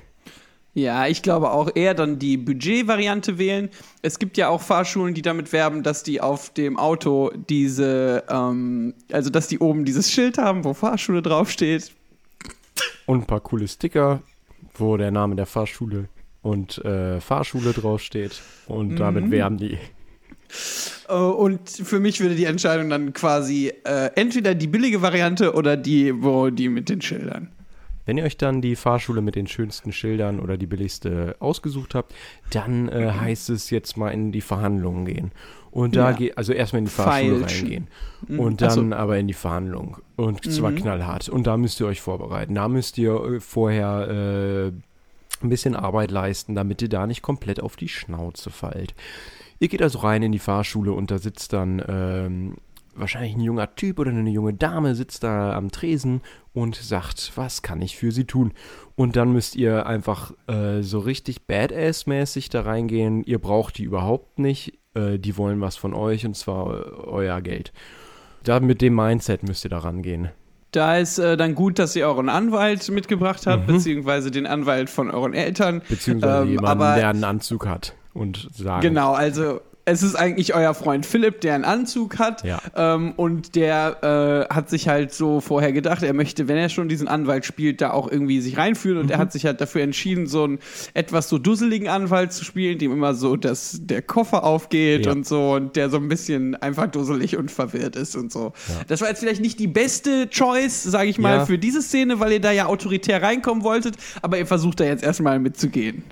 Ja, 0.72 1.08
ich 1.08 1.22
glaube 1.22 1.50
auch 1.50 1.70
eher 1.74 1.94
dann 1.94 2.18
die 2.20 2.36
Budget-Variante 2.36 3.38
wählen. 3.38 3.70
Es 4.02 4.20
gibt 4.20 4.36
ja 4.36 4.48
auch 4.48 4.60
Fahrschulen, 4.60 5.14
die 5.14 5.22
damit 5.22 5.52
werben, 5.52 5.82
dass 5.82 6.04
die 6.04 6.20
auf 6.20 6.50
dem 6.50 6.78
Auto 6.78 7.32
diese, 7.48 8.22
ähm, 8.30 8.94
also 9.10 9.30
dass 9.30 9.48
die 9.48 9.58
oben 9.58 9.84
dieses 9.84 10.12
Schild 10.12 10.38
haben, 10.38 10.62
wo 10.64 10.72
Fahrschule 10.72 11.22
draufsteht. 11.22 11.90
Und 13.06 13.22
ein 13.22 13.26
paar 13.26 13.40
coole 13.40 13.66
Sticker, 13.66 14.22
wo 14.74 14.96
der 14.96 15.10
Name 15.10 15.34
der 15.34 15.46
Fahrschule 15.46 16.08
und 16.42 16.78
äh, 16.84 17.20
Fahrschule 17.20 17.72
draufsteht. 17.72 18.40
Und 18.68 18.96
damit 18.96 19.24
Mhm. 19.26 19.30
werben 19.32 19.56
die. 19.58 19.76
Äh, 21.08 21.14
Und 21.14 21.68
für 21.68 21.98
mich 21.98 22.20
würde 22.20 22.36
die 22.36 22.44
Entscheidung 22.44 22.90
dann 22.90 23.12
quasi 23.12 23.72
äh, 23.84 24.10
entweder 24.14 24.54
die 24.54 24.68
billige 24.68 25.02
Variante 25.02 25.52
oder 25.54 25.76
die, 25.76 26.22
wo 26.22 26.50
die 26.50 26.68
mit 26.68 26.88
den 26.88 27.02
Schildern. 27.02 27.50
Wenn 28.06 28.18
ihr 28.18 28.24
euch 28.24 28.36
dann 28.36 28.60
die 28.60 28.76
Fahrschule 28.76 29.20
mit 29.20 29.34
den 29.36 29.46
schönsten 29.46 29.92
Schildern 29.92 30.40
oder 30.40 30.56
die 30.56 30.66
billigste 30.66 31.36
ausgesucht 31.38 31.94
habt, 31.94 32.14
dann 32.52 32.88
äh, 32.88 33.10
heißt 33.12 33.50
es 33.50 33.70
jetzt 33.70 33.96
mal 33.96 34.08
in 34.10 34.32
die 34.32 34.40
Verhandlungen 34.40 35.04
gehen. 35.04 35.32
Und 35.70 35.94
da 35.94 36.10
Ja. 36.10 36.16
geht, 36.16 36.36
also 36.38 36.52
erstmal 36.52 36.78
in 36.80 36.86
die 36.86 36.90
Fahrschule 36.90 37.38
Feilschen. 37.40 37.60
reingehen. 37.66 37.86
Mhm. 38.26 38.40
Und 38.40 38.62
Ach 38.62 38.70
so. 38.70 38.80
dann 38.80 38.92
aber 38.92 39.18
in 39.18 39.28
die 39.28 39.34
Verhandlung. 39.34 39.98
Und 40.16 40.44
zwar 40.50 40.72
Mhm. 40.72 40.76
knallhart. 40.76 41.28
Und 41.28 41.46
da 41.46 41.56
müsst 41.56 41.78
ihr 41.80 41.86
euch 41.86 42.00
vorbereiten. 42.00 42.54
Da 42.56 42.68
müsst 42.68 42.98
ihr 42.98 43.12
äh, 43.14 43.40
vorher 43.40 44.08
äh, 44.08 44.72
ein 45.44 45.48
bisschen 45.48 45.76
Arbeit 45.76 46.10
leisten, 46.10 46.54
damit 46.56 46.82
ihr 46.82 46.88
da 46.88 47.06
nicht 47.06 47.22
komplett 47.22 47.60
auf 47.60 47.76
die 47.76 47.88
Schnauze 47.88 48.50
fallt. 48.50 48.94
Ihr 49.60 49.68
geht 49.68 49.82
also 49.82 50.00
rein 50.00 50.22
in 50.22 50.32
die 50.32 50.38
Fahrschule 50.38 50.92
und 50.92 51.10
da 51.10 51.18
sitzt 51.18 51.52
dann 51.52 51.82
ähm, 51.86 52.56
wahrscheinlich 52.94 53.34
ein 53.34 53.40
junger 53.40 53.74
Typ 53.74 53.98
oder 53.98 54.10
eine 54.10 54.30
junge 54.30 54.54
Dame 54.54 54.94
sitzt 54.94 55.22
da 55.24 55.54
am 55.54 55.70
Tresen 55.70 56.20
und 56.52 56.74
sagt, 56.76 57.32
was 57.36 57.62
kann 57.62 57.80
ich 57.82 57.96
für 57.96 58.12
sie 58.12 58.24
tun? 58.24 58.52
Und 58.96 59.16
dann 59.16 59.32
müsst 59.32 59.56
ihr 59.56 59.86
einfach 59.86 60.32
äh, 60.48 60.82
so 60.82 60.98
richtig 60.98 61.46
Badass-mäßig 61.46 62.50
da 62.50 62.62
reingehen. 62.62 63.22
Ihr 63.24 63.38
braucht 63.38 63.78
die 63.78 63.84
überhaupt 63.84 64.38
nicht. 64.38 64.78
Äh, 64.94 65.18
die 65.18 65.36
wollen 65.36 65.60
was 65.60 65.76
von 65.76 65.94
euch 65.94 66.26
und 66.26 66.36
zwar 66.36 66.66
eu 66.66 67.04
euer 67.06 67.40
Geld. 67.40 67.72
Da 68.44 68.58
mit 68.60 68.80
dem 68.82 68.94
Mindset 68.94 69.42
müsst 69.42 69.64
ihr 69.64 69.70
da 69.70 69.78
rangehen. 69.78 70.30
Da 70.72 70.98
ist 70.98 71.18
äh, 71.18 71.36
dann 71.36 71.54
gut, 71.54 71.78
dass 71.78 71.96
ihr 71.96 72.06
euren 72.06 72.28
Anwalt 72.28 72.88
mitgebracht 72.90 73.46
habt, 73.46 73.68
Mhm. 73.68 73.74
beziehungsweise 73.74 74.30
den 74.30 74.46
Anwalt 74.46 74.88
von 74.90 75.10
euren 75.10 75.34
Eltern. 75.34 75.82
Beziehungsweise 75.88 76.42
Ähm, 76.42 76.48
jemanden, 76.50 76.66
aber- 76.82 76.94
der 76.96 77.08
einen 77.08 77.24
Anzug 77.24 77.66
hat 77.66 77.94
und 78.14 78.48
sagen. 78.52 78.82
Genau, 78.82 79.12
also 79.12 79.60
es 79.84 80.02
ist 80.02 80.14
eigentlich 80.14 80.54
euer 80.54 80.74
Freund 80.74 81.06
Philipp, 81.06 81.40
der 81.40 81.54
einen 81.54 81.64
Anzug 81.64 82.18
hat. 82.18 82.44
Ja. 82.44 82.60
Ähm, 82.76 83.12
und 83.16 83.54
der 83.56 84.46
äh, 84.50 84.54
hat 84.54 84.70
sich 84.70 84.88
halt 84.88 85.12
so 85.12 85.40
vorher 85.40 85.72
gedacht, 85.72 86.02
er 86.02 86.12
möchte, 86.12 86.46
wenn 86.48 86.56
er 86.56 86.68
schon 86.68 86.88
diesen 86.88 87.08
Anwalt 87.08 87.44
spielt, 87.44 87.80
da 87.80 87.90
auch 87.92 88.10
irgendwie 88.10 88.40
sich 88.40 88.56
reinfühlen. 88.56 88.98
Und 88.98 89.10
er 89.10 89.16
Mhm. 89.16 89.20
hat 89.22 89.32
sich 89.32 89.46
halt 89.46 89.60
dafür 89.60 89.82
entschieden, 89.82 90.26
so 90.26 90.44
einen 90.44 90.58
etwas 90.94 91.28
so 91.28 91.38
dusseligen 91.38 91.88
Anwalt 91.88 92.32
zu 92.32 92.44
spielen, 92.44 92.78
dem 92.78 92.92
immer 92.92 93.14
so 93.14 93.36
dass 93.36 93.78
der 93.82 94.02
Koffer 94.02 94.44
aufgeht 94.44 95.06
Ja. 95.06 95.12
und 95.12 95.26
so 95.26 95.52
und 95.54 95.76
der 95.76 95.90
so 95.90 95.96
ein 95.96 96.08
bisschen 96.08 96.54
einfach 96.56 96.86
dusselig 96.86 97.36
und 97.36 97.50
verwirrt 97.50 97.96
ist 97.96 98.16
und 98.16 98.30
so. 98.30 98.52
Das 98.88 99.00
war 99.00 99.08
jetzt 99.08 99.20
vielleicht 99.20 99.40
nicht 99.40 99.58
die 99.58 99.66
beste 99.66 100.28
Choice, 100.30 100.82
sage 100.84 101.08
ich 101.08 101.18
mal, 101.18 101.36
Ja. 101.38 101.46
für 101.46 101.58
diese 101.58 101.82
Szene, 101.82 102.20
weil 102.20 102.32
ihr 102.32 102.40
da 102.40 102.52
ja 102.52 102.66
autoritär 102.66 103.22
reinkommen 103.22 103.64
wolltet, 103.64 103.96
aber 104.22 104.38
ihr 104.38 104.46
versucht 104.46 104.80
da 104.80 104.84
jetzt 104.84 105.02
erstmal 105.02 105.38
mitzugehen. 105.38 106.04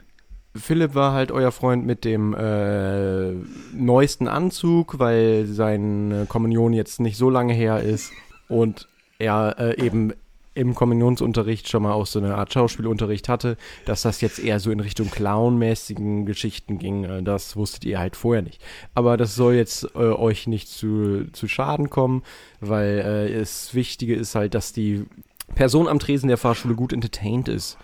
Philipp 0.58 0.94
war 0.94 1.12
halt 1.12 1.32
euer 1.32 1.52
Freund 1.52 1.86
mit 1.86 2.04
dem 2.04 2.34
äh, 2.34 3.32
neuesten 3.72 4.28
Anzug, 4.28 4.98
weil 4.98 5.46
seine 5.46 6.26
Kommunion 6.26 6.72
jetzt 6.72 7.00
nicht 7.00 7.16
so 7.16 7.30
lange 7.30 7.52
her 7.52 7.80
ist 7.82 8.12
und 8.48 8.88
er 9.18 9.56
äh, 9.58 9.84
eben 9.84 10.12
im 10.58 10.74
Kommunionsunterricht 10.74 11.68
schon 11.68 11.84
mal 11.84 11.92
auch 11.92 12.06
so 12.06 12.18
eine 12.18 12.34
Art 12.34 12.52
Schauspielunterricht 12.52 13.28
hatte, 13.28 13.56
dass 13.84 14.02
das 14.02 14.20
jetzt 14.20 14.40
eher 14.40 14.58
so 14.58 14.72
in 14.72 14.80
Richtung 14.80 15.08
clownmäßigen 15.08 16.26
Geschichten 16.26 16.78
ging. 16.78 17.04
Äh, 17.04 17.22
das 17.22 17.56
wusstet 17.56 17.84
ihr 17.84 18.00
halt 18.00 18.16
vorher 18.16 18.42
nicht. 18.42 18.60
Aber 18.92 19.16
das 19.16 19.36
soll 19.36 19.54
jetzt 19.54 19.84
äh, 19.94 19.98
euch 19.98 20.48
nicht 20.48 20.68
zu, 20.68 21.26
zu 21.32 21.46
Schaden 21.46 21.90
kommen, 21.90 22.24
weil 22.60 22.98
äh, 22.98 23.38
das 23.38 23.72
Wichtige 23.74 24.16
ist 24.16 24.34
halt, 24.34 24.54
dass 24.54 24.72
die 24.72 25.06
Person 25.54 25.86
am 25.86 26.00
Tresen 26.00 26.28
der 26.28 26.38
Fahrschule 26.38 26.74
gut 26.74 26.92
entertained 26.92 27.48
ist. 27.48 27.78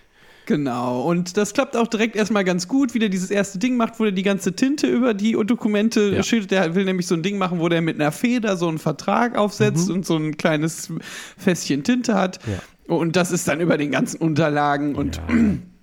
Genau, 0.47 1.03
und 1.03 1.37
das 1.37 1.55
klappt 1.55 1.77
auch 1.77 1.87
direkt 1.87 2.17
erstmal 2.17 2.45
ganz 2.45 2.69
gut, 2.69 2.93
wie 2.95 2.99
der 2.99 3.09
dieses 3.09 3.31
erste 3.31 3.59
Ding 3.59 3.77
macht, 3.77 3.99
wo 3.99 4.05
der 4.05 4.13
die 4.13 4.23
ganze 4.23 4.55
Tinte 4.55 4.87
über 4.87 5.15
die 5.15 5.33
Dokumente 5.33 6.15
Ja. 6.17 6.23
schildert. 6.23 6.51
Der 6.51 6.75
will 6.75 6.85
nämlich 6.85 7.07
so 7.07 7.15
ein 7.15 7.23
Ding 7.23 7.39
machen, 7.39 7.61
wo 7.61 7.69
der 7.69 7.81
mit 7.81 7.99
einer 8.01 8.13
Feder 8.13 8.57
so 8.57 8.69
einen 8.69 8.79
Vertrag 8.79 9.37
aufsetzt 9.39 9.89
und 9.91 10.05
so 10.05 10.17
ein 10.17 10.37
kleines 10.37 10.91
Fässchen 11.39 11.83
Tinte 11.83 12.15
hat. 12.15 12.39
Ja. 12.47 12.95
Und 12.95 13.17
das 13.17 13.31
ist 13.31 13.49
dann 13.49 13.61
über 13.61 13.79
den 13.79 13.91
ganzen 13.91 14.19
Unterlagen 14.19 14.95
und 14.95 15.21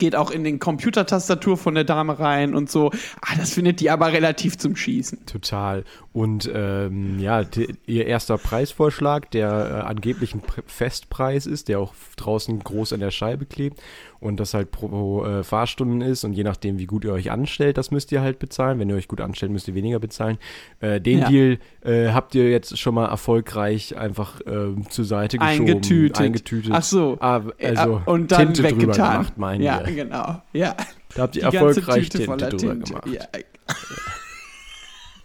geht 0.00 0.16
auch 0.16 0.32
in 0.32 0.42
den 0.42 0.58
Computertastatur 0.58 1.56
von 1.56 1.76
der 1.76 1.84
Dame 1.84 2.18
rein 2.18 2.56
und 2.56 2.68
so. 2.68 2.90
Ah, 3.20 3.36
das 3.38 3.52
findet 3.52 3.78
die 3.78 3.90
aber 3.90 4.12
relativ 4.12 4.58
zum 4.58 4.74
Schießen. 4.74 5.26
Total. 5.26 5.84
Und 6.12 6.50
ähm, 6.52 7.20
ja, 7.20 7.44
die, 7.44 7.68
ihr 7.86 8.06
erster 8.06 8.36
Preisvorschlag, 8.36 9.30
der 9.30 9.48
äh, 9.84 9.86
angeblich 9.86 10.34
ein 10.34 10.40
Pr- 10.42 10.64
Festpreis 10.66 11.46
ist, 11.46 11.68
der 11.68 11.78
auch 11.78 11.94
draußen 12.16 12.58
groß 12.58 12.92
an 12.94 12.98
der 13.00 13.12
Scheibe 13.12 13.46
klebt 13.46 13.80
und 14.18 14.40
das 14.40 14.52
halt 14.52 14.72
pro 14.72 15.24
äh, 15.24 15.44
Fahrstunden 15.44 16.00
ist 16.02 16.24
und 16.24 16.32
je 16.32 16.42
nachdem, 16.42 16.78
wie 16.80 16.86
gut 16.86 17.04
ihr 17.04 17.12
euch 17.12 17.30
anstellt, 17.30 17.78
das 17.78 17.92
müsst 17.92 18.10
ihr 18.10 18.20
halt 18.22 18.40
bezahlen. 18.40 18.80
Wenn 18.80 18.90
ihr 18.90 18.96
euch 18.96 19.06
gut 19.08 19.20
anstellt, 19.20 19.52
müsst 19.52 19.68
ihr 19.68 19.74
weniger 19.76 20.00
bezahlen. 20.00 20.38
Äh, 20.80 21.00
den 21.00 21.20
Ja. 21.20 21.28
Deal 21.28 21.58
äh, 21.84 22.08
habt 22.08 22.34
ihr 22.34 22.50
jetzt 22.50 22.76
schon 22.78 22.94
mal 22.96 23.06
erfolgreich 23.06 23.96
einfach 23.96 24.40
ähm, 24.46 24.84
zur 24.90 25.04
Seite 25.04 25.38
geschoben. 25.38 25.60
Eingetütet. 25.68 26.20
Eingetütet. 26.20 26.72
Ach 26.74 26.82
so. 26.82 27.16
Ah, 27.20 27.42
also 27.62 28.02
Äh, 28.04 28.10
und 28.10 28.32
dann 28.32 28.52
Tinte 28.52 28.64
weggetan. 28.64 29.26
gemacht, 29.36 29.60
ja. 29.60 29.82
genau. 29.94 30.42
Ja. 30.52 30.76
Da 31.14 31.22
habt 31.22 31.36
ihr 31.36 31.48
Die 31.50 31.56
erfolgreich 31.56 32.08
drüber 32.08 32.36
Tinte. 32.38 32.78
gemacht. 32.78 33.06
Ja, 33.06 33.26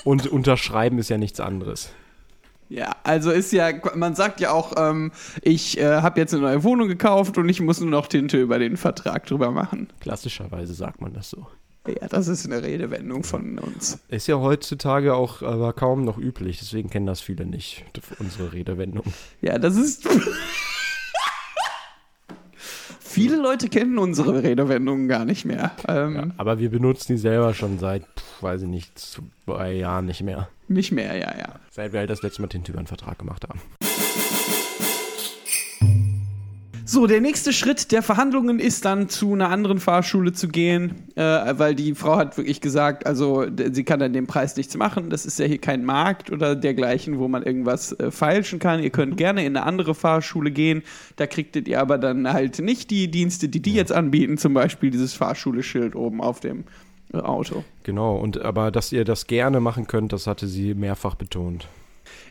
Und 0.03 0.27
unterschreiben 0.27 0.99
ist 0.99 1.09
ja 1.09 1.17
nichts 1.17 1.39
anderes. 1.39 1.91
Ja, 2.69 2.95
also 3.03 3.29
ist 3.31 3.51
ja, 3.51 3.69
man 3.95 4.15
sagt 4.15 4.39
ja 4.39 4.51
auch, 4.51 4.73
ähm, 4.77 5.11
ich 5.43 5.77
äh, 5.77 6.01
habe 6.01 6.19
jetzt 6.19 6.33
eine 6.33 6.41
neue 6.41 6.63
Wohnung 6.63 6.87
gekauft 6.87 7.37
und 7.37 7.47
ich 7.47 7.61
muss 7.61 7.79
nur 7.79 7.89
noch 7.89 8.07
Tinte 8.07 8.41
über 8.41 8.57
den 8.57 8.75
Vertrag 8.75 9.25
drüber 9.27 9.51
machen. 9.51 9.87
Klassischerweise 9.99 10.73
sagt 10.73 10.99
man 10.99 11.13
das 11.13 11.29
so. 11.29 11.45
Ja, 11.87 12.07
das 12.07 12.27
ist 12.27 12.45
eine 12.47 12.63
Redewendung 12.63 13.23
von 13.23 13.59
uns. 13.59 13.99
Ist 14.07 14.25
ja 14.25 14.39
heutzutage 14.39 15.13
auch 15.13 15.43
aber 15.43 15.73
kaum 15.73 16.03
noch 16.03 16.17
üblich, 16.17 16.57
deswegen 16.57 16.89
kennen 16.89 17.05
das 17.05 17.21
viele 17.21 17.45
nicht, 17.45 17.85
unsere 18.17 18.53
Redewendung. 18.53 19.05
Ja, 19.41 19.59
das 19.59 19.75
ist. 19.75 20.07
Viele 23.15 23.37
Leute 23.37 23.69
kennen 23.69 23.97
unsere 23.97 24.43
Redewendungen 24.43 25.07
gar 25.07 25.23
nicht 25.23 25.45
mehr. 25.45 25.71
Ähm, 25.87 26.15
Ja, 26.15 26.27
aber 26.35 26.59
wir 26.59 26.69
benutzen 26.69 27.13
die 27.13 27.17
selber 27.17 27.53
schon 27.53 27.79
seit, 27.79 28.01
pff, 28.03 28.43
weiß 28.43 28.63
ich 28.63 28.67
nicht, 28.67 28.99
zwei 28.99 29.71
Jahren 29.71 30.05
nicht 30.05 30.21
mehr. 30.21 30.49
Nicht 30.67 30.91
mehr, 30.91 31.15
ja, 31.15 31.33
ja. 31.37 31.55
Seit 31.71 31.93
wir 31.93 32.01
halt 32.01 32.09
das 32.09 32.23
letzte 32.23 32.41
Mal 32.41 32.49
Tinte 32.49 32.73
über 32.73 32.79
einen 32.79 32.87
Vertrag 32.87 33.17
gemacht 33.17 33.45
haben. 33.47 33.61
So, 36.87 37.07
der 37.07 37.19
nächste 37.19 37.51
Schritt 37.51 37.91
der 37.91 38.03
Verhandlungen 38.03 38.59
ist 38.59 38.85
dann 38.85 39.09
zu 39.09 39.33
einer 39.33 39.49
anderen 39.49 39.79
Fahrschule 39.79 40.33
zu 40.33 40.47
gehen, 40.47 40.93
äh, 41.15 41.21
weil 41.21 41.73
die 41.73 41.95
Frau 41.95 42.17
hat 42.17 42.37
wirklich 42.37 42.61
gesagt, 42.61 43.07
also 43.07 43.43
sie 43.71 43.83
kann 43.83 44.03
an 44.03 44.13
dem 44.13 44.27
Preis 44.27 44.55
nichts 44.55 44.77
machen. 44.77 45.09
Das 45.09 45.25
ist 45.25 45.39
ja 45.39 45.47
hier 45.47 45.57
kein 45.57 45.83
Markt 45.83 46.31
oder 46.31 46.55
dergleichen, 46.55 47.17
wo 47.17 47.27
man 47.27 47.41
irgendwas 47.41 47.93
äh, 47.93 48.11
feilschen 48.11 48.59
kann. 48.59 48.83
Ihr 48.83 48.91
könnt 48.91 49.17
gerne 49.17 49.43
in 49.43 49.57
eine 49.57 49.65
andere 49.65 49.95
Fahrschule 49.95 50.51
gehen. 50.51 50.83
Da 51.15 51.25
kriegtet 51.25 51.67
ihr 51.67 51.81
aber 51.81 51.97
dann 51.97 52.31
halt 52.31 52.59
nicht 52.59 52.91
die 52.91 53.09
Dienste, 53.09 53.49
die 53.49 53.63
die 53.63 53.73
jetzt 53.73 53.91
anbieten, 53.91 54.37
zum 54.37 54.53
Beispiel 54.53 54.91
dieses 54.91 55.15
Fahrschule-Schild 55.15 55.95
oben 55.95 56.21
auf 56.21 56.39
dem 56.39 56.65
äh, 57.13 57.17
Auto. 57.17 57.63
Genau, 57.81 58.15
und 58.15 58.39
aber 58.41 58.69
dass 58.69 58.91
ihr 58.91 59.05
das 59.05 59.25
gerne 59.25 59.59
machen 59.59 59.87
könnt, 59.87 60.13
das 60.13 60.27
hatte 60.27 60.45
sie 60.45 60.75
mehrfach 60.75 61.15
betont. 61.15 61.67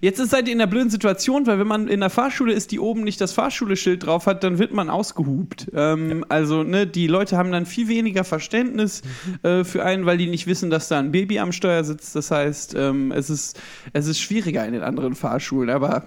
Jetzt 0.01 0.19
ist 0.19 0.31
seid 0.31 0.47
ihr 0.49 0.53
in 0.53 0.61
einer 0.61 0.71
blöden 0.71 0.91
Situation, 0.91 1.47
weil 1.47 1.59
wenn 1.59 1.67
man 1.67 1.89
in 1.89 2.01
der 2.01 2.11
Fahrschule 2.11 2.53
ist, 2.53 2.73
die 2.73 2.79
oben 2.79 3.05
nicht 3.05 3.21
das 3.21 3.33
Fahrschule-Schild 3.33 4.05
drauf 4.05 4.27
hat, 4.27 4.45
dann 4.45 4.59
wird 4.59 4.73
man 4.73 4.91
ausgehupt. 4.91 5.71
Ähm, 5.75 6.25
Also, 6.29 6.63
ne, 6.63 6.87
die 6.87 7.07
Leute 7.07 7.37
haben 7.37 7.53
dann 7.53 7.65
viel 7.65 7.89
weniger 7.89 8.25
Verständnis 8.25 9.03
äh, 9.43 9.65
für 9.65 9.85
einen, 9.85 10.05
weil 10.05 10.19
die 10.19 10.27
nicht 10.27 10.47
wissen, 10.47 10.69
dass 10.71 10.89
da 10.89 10.99
ein 10.99 11.13
Baby 11.13 11.39
am 11.39 11.53
Steuer 11.53 11.85
sitzt. 11.85 12.15
Das 12.17 12.31
heißt, 12.31 12.75
ähm, 12.75 13.13
es, 13.13 13.31
ist, 13.31 13.61
es 13.93 14.07
ist 14.07 14.21
schwieriger 14.21 14.67
in 14.67 14.73
den 14.75 14.83
anderen 14.83 15.15
Fahrschulen, 15.15 15.71
aber 15.71 16.05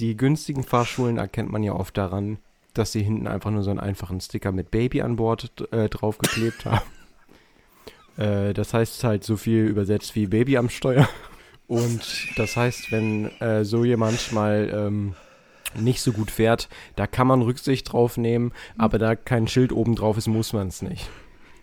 Die 0.00 0.16
günstigen 0.16 0.64
Fahrschulen 0.64 1.18
erkennt 1.18 1.50
man 1.52 1.62
ja 1.62 1.72
oft 1.74 1.96
daran, 1.96 2.38
dass 2.74 2.92
sie 2.92 3.02
hinten 3.02 3.26
einfach 3.26 3.50
nur 3.50 3.62
so 3.62 3.70
einen 3.70 3.80
einfachen 3.80 4.20
Sticker 4.20 4.52
mit 4.52 4.70
Baby 4.70 5.02
an 5.02 5.16
Bord 5.16 5.52
äh, 5.72 5.88
draufgeklebt 5.88 6.64
haben. 6.64 6.80
Äh, 8.18 8.52
das 8.52 8.74
heißt 8.74 9.04
halt 9.04 9.24
so 9.24 9.38
viel 9.38 9.64
übersetzt 9.64 10.14
wie 10.14 10.26
Baby 10.26 10.58
am 10.58 10.68
Steuer. 10.68 11.08
Und 11.72 12.28
das 12.36 12.56
heißt, 12.56 12.92
wenn 12.92 13.30
äh, 13.40 13.64
so 13.64 13.84
jemand 13.84 14.30
mal 14.32 14.70
ähm, 14.74 15.14
nicht 15.74 16.02
so 16.02 16.12
gut 16.12 16.30
fährt, 16.30 16.68
da 16.96 17.06
kann 17.06 17.26
man 17.26 17.40
Rücksicht 17.40 17.90
drauf 17.92 18.18
nehmen, 18.18 18.52
aber 18.76 18.98
da 18.98 19.16
kein 19.16 19.48
Schild 19.48 19.72
oben 19.72 19.94
drauf 19.94 20.18
ist, 20.18 20.26
muss 20.28 20.52
man 20.52 20.68
es 20.68 20.82
nicht. 20.82 21.08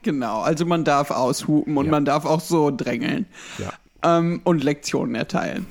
genau. 0.01 0.39
Also, 0.41 0.65
man 0.65 0.83
darf 0.83 1.11
aushupen 1.11 1.77
und 1.77 1.85
Ja. 1.85 1.91
man 1.91 2.05
darf 2.05 2.25
auch 2.25 2.39
so 2.39 2.71
drängeln 2.75 3.27
Ja. 3.59 3.71
ähm, 4.17 4.41
und 4.45 4.63
Lektionen 4.63 5.13
erteilen. 5.13 5.67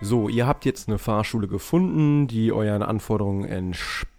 So, 0.00 0.28
ihr 0.28 0.46
habt 0.46 0.66
jetzt 0.66 0.88
eine 0.88 0.98
Fahrschule 0.98 1.48
gefunden, 1.48 2.26
die 2.28 2.52
euren 2.52 2.82
Anforderungen 2.82 3.44
entspricht 3.46 4.10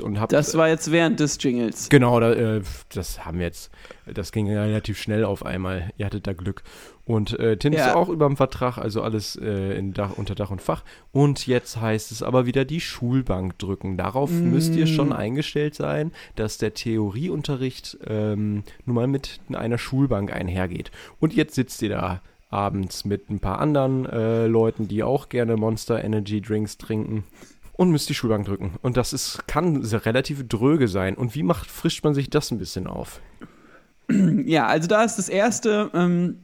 und 0.00 0.20
habt. 0.20 0.32
Das 0.32 0.56
war 0.56 0.68
jetzt 0.68 0.90
während 0.92 1.18
des 1.20 1.38
Jingles. 1.40 1.88
Genau, 1.88 2.20
da, 2.20 2.32
äh, 2.32 2.62
das 2.90 3.24
haben 3.24 3.38
wir 3.38 3.46
jetzt. 3.46 3.70
Das 4.12 4.32
ging 4.32 4.48
relativ 4.50 4.98
schnell 5.00 5.24
auf 5.24 5.44
einmal. 5.46 5.90
Ihr 5.96 6.06
hattet 6.06 6.26
da 6.26 6.32
Glück. 6.32 6.62
Und 7.04 7.38
äh, 7.40 7.56
Tint 7.56 7.74
Ja. 7.74 7.88
ist 7.88 7.94
auch 7.96 8.08
über 8.08 8.26
dem 8.26 8.36
Vertrag, 8.36 8.78
also 8.78 9.02
alles 9.02 9.34
äh, 9.36 9.76
in 9.76 9.92
Dach, 9.92 10.12
unter 10.16 10.34
Dach 10.36 10.50
und 10.50 10.62
Fach. 10.62 10.84
Und 11.10 11.46
jetzt 11.48 11.80
heißt 11.80 12.12
es 12.12 12.22
aber 12.22 12.46
wieder 12.46 12.64
die 12.64 12.80
Schulbank 12.80 13.58
drücken. 13.58 13.96
Darauf 13.96 14.30
müsst 14.30 14.74
ihr 14.76 14.84
Mm. 14.84 14.88
schon 14.88 15.12
eingestellt 15.12 15.74
sein, 15.74 16.12
dass 16.36 16.58
der 16.58 16.74
Theorieunterricht 16.74 17.98
ähm, 18.06 18.62
nun 18.86 18.94
mal 18.94 19.06
mit 19.08 19.40
einer 19.52 19.78
Schulbank 19.78 20.32
einhergeht. 20.32 20.90
Und 21.20 21.34
jetzt 21.34 21.54
sitzt 21.54 21.82
ihr 21.82 21.88
da 21.90 22.20
abends 22.50 23.04
mit 23.04 23.30
ein 23.30 23.40
paar 23.40 23.58
anderen 23.60 24.06
äh, 24.06 24.46
Leuten, 24.46 24.86
die 24.86 25.02
auch 25.02 25.28
gerne 25.28 25.56
Monster 25.56 26.04
Energy 26.04 26.40
Drinks 26.40 26.76
trinken. 26.78 27.24
Und 27.82 27.90
müsst 27.90 28.08
die 28.08 28.14
Schulbank 28.14 28.46
drücken. 28.46 28.74
Und 28.80 28.96
das 28.96 29.12
ist, 29.12 29.48
kann 29.48 29.78
relativ 29.84 30.46
dröge 30.46 30.86
sein. 30.86 31.16
Und 31.16 31.34
wie 31.34 31.42
macht, 31.42 31.68
frischt 31.68 32.04
man 32.04 32.14
sich 32.14 32.30
das 32.30 32.52
ein 32.52 32.58
bisschen 32.58 32.86
auf? 32.86 33.20
Ja, 34.08 34.68
also 34.68 34.86
da 34.86 35.02
ist 35.02 35.16
das 35.16 35.28
erste, 35.28 35.90
ähm, 35.92 36.36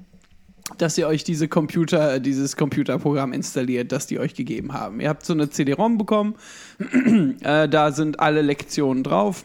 dass 0.78 0.98
ihr 0.98 1.06
euch 1.06 1.22
diese 1.22 1.46
Computer, 1.46 2.18
dieses 2.18 2.56
Computerprogramm 2.56 3.32
installiert, 3.32 3.92
das 3.92 4.08
die 4.08 4.18
euch 4.18 4.34
gegeben 4.34 4.72
haben. 4.72 4.98
Ihr 4.98 5.08
habt 5.08 5.24
so 5.24 5.32
eine 5.32 5.48
CD-ROM 5.48 5.96
bekommen, 5.96 6.34
äh, 7.42 7.68
da 7.68 7.92
sind 7.92 8.18
alle 8.18 8.42
Lektionen 8.42 9.04
drauf. 9.04 9.44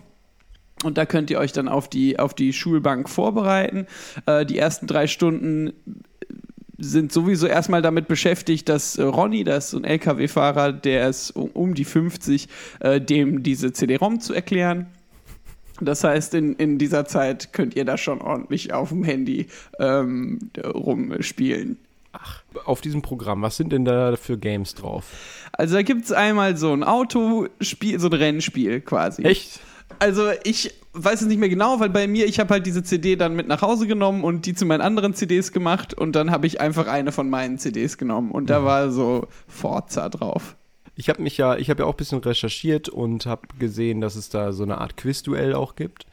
Und 0.83 0.97
da 0.97 1.05
könnt 1.05 1.29
ihr 1.29 1.37
euch 1.37 1.51
dann 1.51 1.67
auf 1.67 1.87
die, 1.87 2.17
auf 2.17 2.33
die 2.33 2.53
Schulbank 2.53 3.07
vorbereiten. 3.07 3.85
Äh, 4.25 4.47
die 4.47 4.57
ersten 4.57 4.87
drei 4.87 5.05
Stunden 5.05 5.73
sind 6.83 7.11
sowieso 7.11 7.47
erstmal 7.47 7.81
damit 7.81 8.07
beschäftigt, 8.07 8.69
dass 8.69 8.97
äh, 8.97 9.03
Ronny, 9.03 9.43
das 9.43 9.65
ist 9.65 9.71
so 9.71 9.77
ein 9.77 9.83
LKW-Fahrer, 9.83 10.73
der 10.73 11.09
ist 11.09 11.31
um, 11.31 11.73
die 11.73 11.85
50, 11.85 12.47
äh, 12.79 13.01
dem 13.01 13.43
diese 13.43 13.73
CD-ROM 13.73 14.19
zu 14.19 14.33
erklären. 14.33 14.87
Das 15.81 16.03
heißt, 16.03 16.33
in, 16.35 16.53
in 16.55 16.77
dieser 16.77 17.05
Zeit 17.05 17.51
könnt 17.51 17.75
ihr 17.75 17.85
da 17.85 17.97
schon 17.97 18.21
ordentlich 18.21 18.73
auf 18.73 18.89
dem 18.89 19.03
Handy 19.03 19.47
ähm, 19.79 20.39
rumspielen. 20.63 21.77
Auf 22.65 22.81
diesem 22.81 23.01
Programm, 23.01 23.41
was 23.41 23.57
sind 23.57 23.71
denn 23.71 23.85
da 23.85 24.15
für 24.15 24.37
Games 24.37 24.75
drauf? 24.75 25.05
Also 25.51 25.75
da 25.75 25.81
gibt 25.81 26.05
es 26.05 26.11
einmal 26.11 26.57
so 26.57 26.71
ein 26.71 26.83
Autospiel, 26.83 27.99
so 27.99 28.07
ein 28.07 28.13
Rennspiel 28.13 28.81
quasi. 28.81 29.23
Echt? 29.23 29.59
Also 29.99 30.29
ich 30.43 30.73
weiß 30.93 31.21
es 31.21 31.27
nicht 31.27 31.39
mehr 31.39 31.49
genau, 31.49 31.79
weil 31.79 31.89
bei 31.89 32.07
mir, 32.07 32.25
ich 32.27 32.39
habe 32.39 32.53
halt 32.53 32.65
diese 32.65 32.83
CD 32.83 33.15
dann 33.15 33.35
mit 33.35 33.47
nach 33.47 33.61
Hause 33.61 33.87
genommen 33.87 34.23
und 34.23 34.45
die 34.45 34.53
zu 34.53 34.65
meinen 34.65 34.81
anderen 34.81 35.13
CDs 35.13 35.51
gemacht 35.51 35.93
und 35.93 36.15
dann 36.15 36.31
habe 36.31 36.47
ich 36.47 36.61
einfach 36.61 36.87
eine 36.87 37.11
von 37.11 37.29
meinen 37.29 37.57
CDs 37.57 37.97
genommen 37.97 38.31
und 38.31 38.49
da 38.49 38.63
war 38.63 38.91
so 38.91 39.27
Forza 39.47 40.09
drauf. 40.09 40.55
Ich 40.95 41.09
habe 41.09 41.23
mich 41.23 41.37
ja, 41.37 41.57
ich 41.57 41.71
habe 41.71 41.83
ja 41.83 41.87
auch 41.87 41.93
ein 41.93 41.97
bisschen 41.97 42.19
recherchiert 42.19 42.89
und 42.89 43.25
habe 43.25 43.47
gesehen, 43.57 44.01
dass 44.01 44.15
es 44.15 44.29
da 44.29 44.53
so 44.53 44.63
eine 44.63 44.77
Art 44.77 44.95
Quizduell 44.95 45.55
auch 45.55 45.75
gibt. 45.75 46.05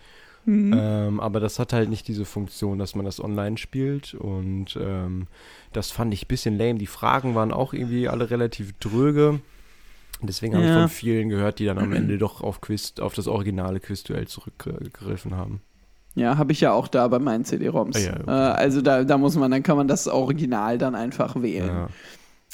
Ähm, 0.73 1.21
aber 1.21 1.39
das 1.39 1.59
hat 1.59 1.75
halt 1.75 1.91
nicht 1.91 2.09
diese 2.09 2.25
Funktion, 2.25 2.79
dass 2.79 2.95
man 2.95 3.05
das 3.05 3.23
online 3.23 3.59
spielt 3.59 4.15
und 4.15 4.79
ähm, 4.81 5.27
das 5.73 5.91
fand 5.91 6.15
ich 6.15 6.25
ein 6.25 6.29
bisschen 6.29 6.57
lame. 6.57 6.79
Die 6.79 6.87
Fragen 6.87 7.35
waren 7.35 7.53
auch 7.53 7.75
irgendwie 7.75 8.09
alle 8.09 8.31
relativ 8.31 8.73
dröge. 8.81 9.41
Deswegen 10.29 10.55
habe 10.55 10.65
ich 10.65 10.71
Ja. 10.71 10.81
von 10.81 10.89
vielen 10.89 11.29
gehört, 11.29 11.59
die 11.59 11.67
dann 11.67 11.79
am 11.79 11.93
Ende 11.93 12.19
doch 12.19 12.43
auf 12.43 12.61
Quiz, 12.61 12.95
auf 13.01 13.15
das 13.15 13.27
originale 13.27 13.81
Quizduell 13.81 14.27
zurückgegriffen 14.29 15.37
haben. 15.37 15.61
Ja, 16.17 16.39
habe 16.39 16.53
ich 16.53 16.61
ja 16.61 16.73
auch 16.73 16.89
da 16.89 17.07
bei 17.09 17.19
meinen 17.21 17.45
CD-ROMs. 17.45 17.97
Ah, 17.97 18.01
ja, 18.01 18.13
okay. 18.15 18.23
äh, 18.27 18.31
also 18.31 18.83
da, 18.83 19.05
da 19.05 19.17
muss 19.17 19.37
man, 19.37 19.51
dann 19.51 19.63
kann 19.63 19.77
man 19.77 19.87
das 19.89 20.09
Original 20.09 20.77
dann 20.77 20.95
einfach 20.95 21.41
wählen. 21.41 21.69
Ja. 21.69 21.89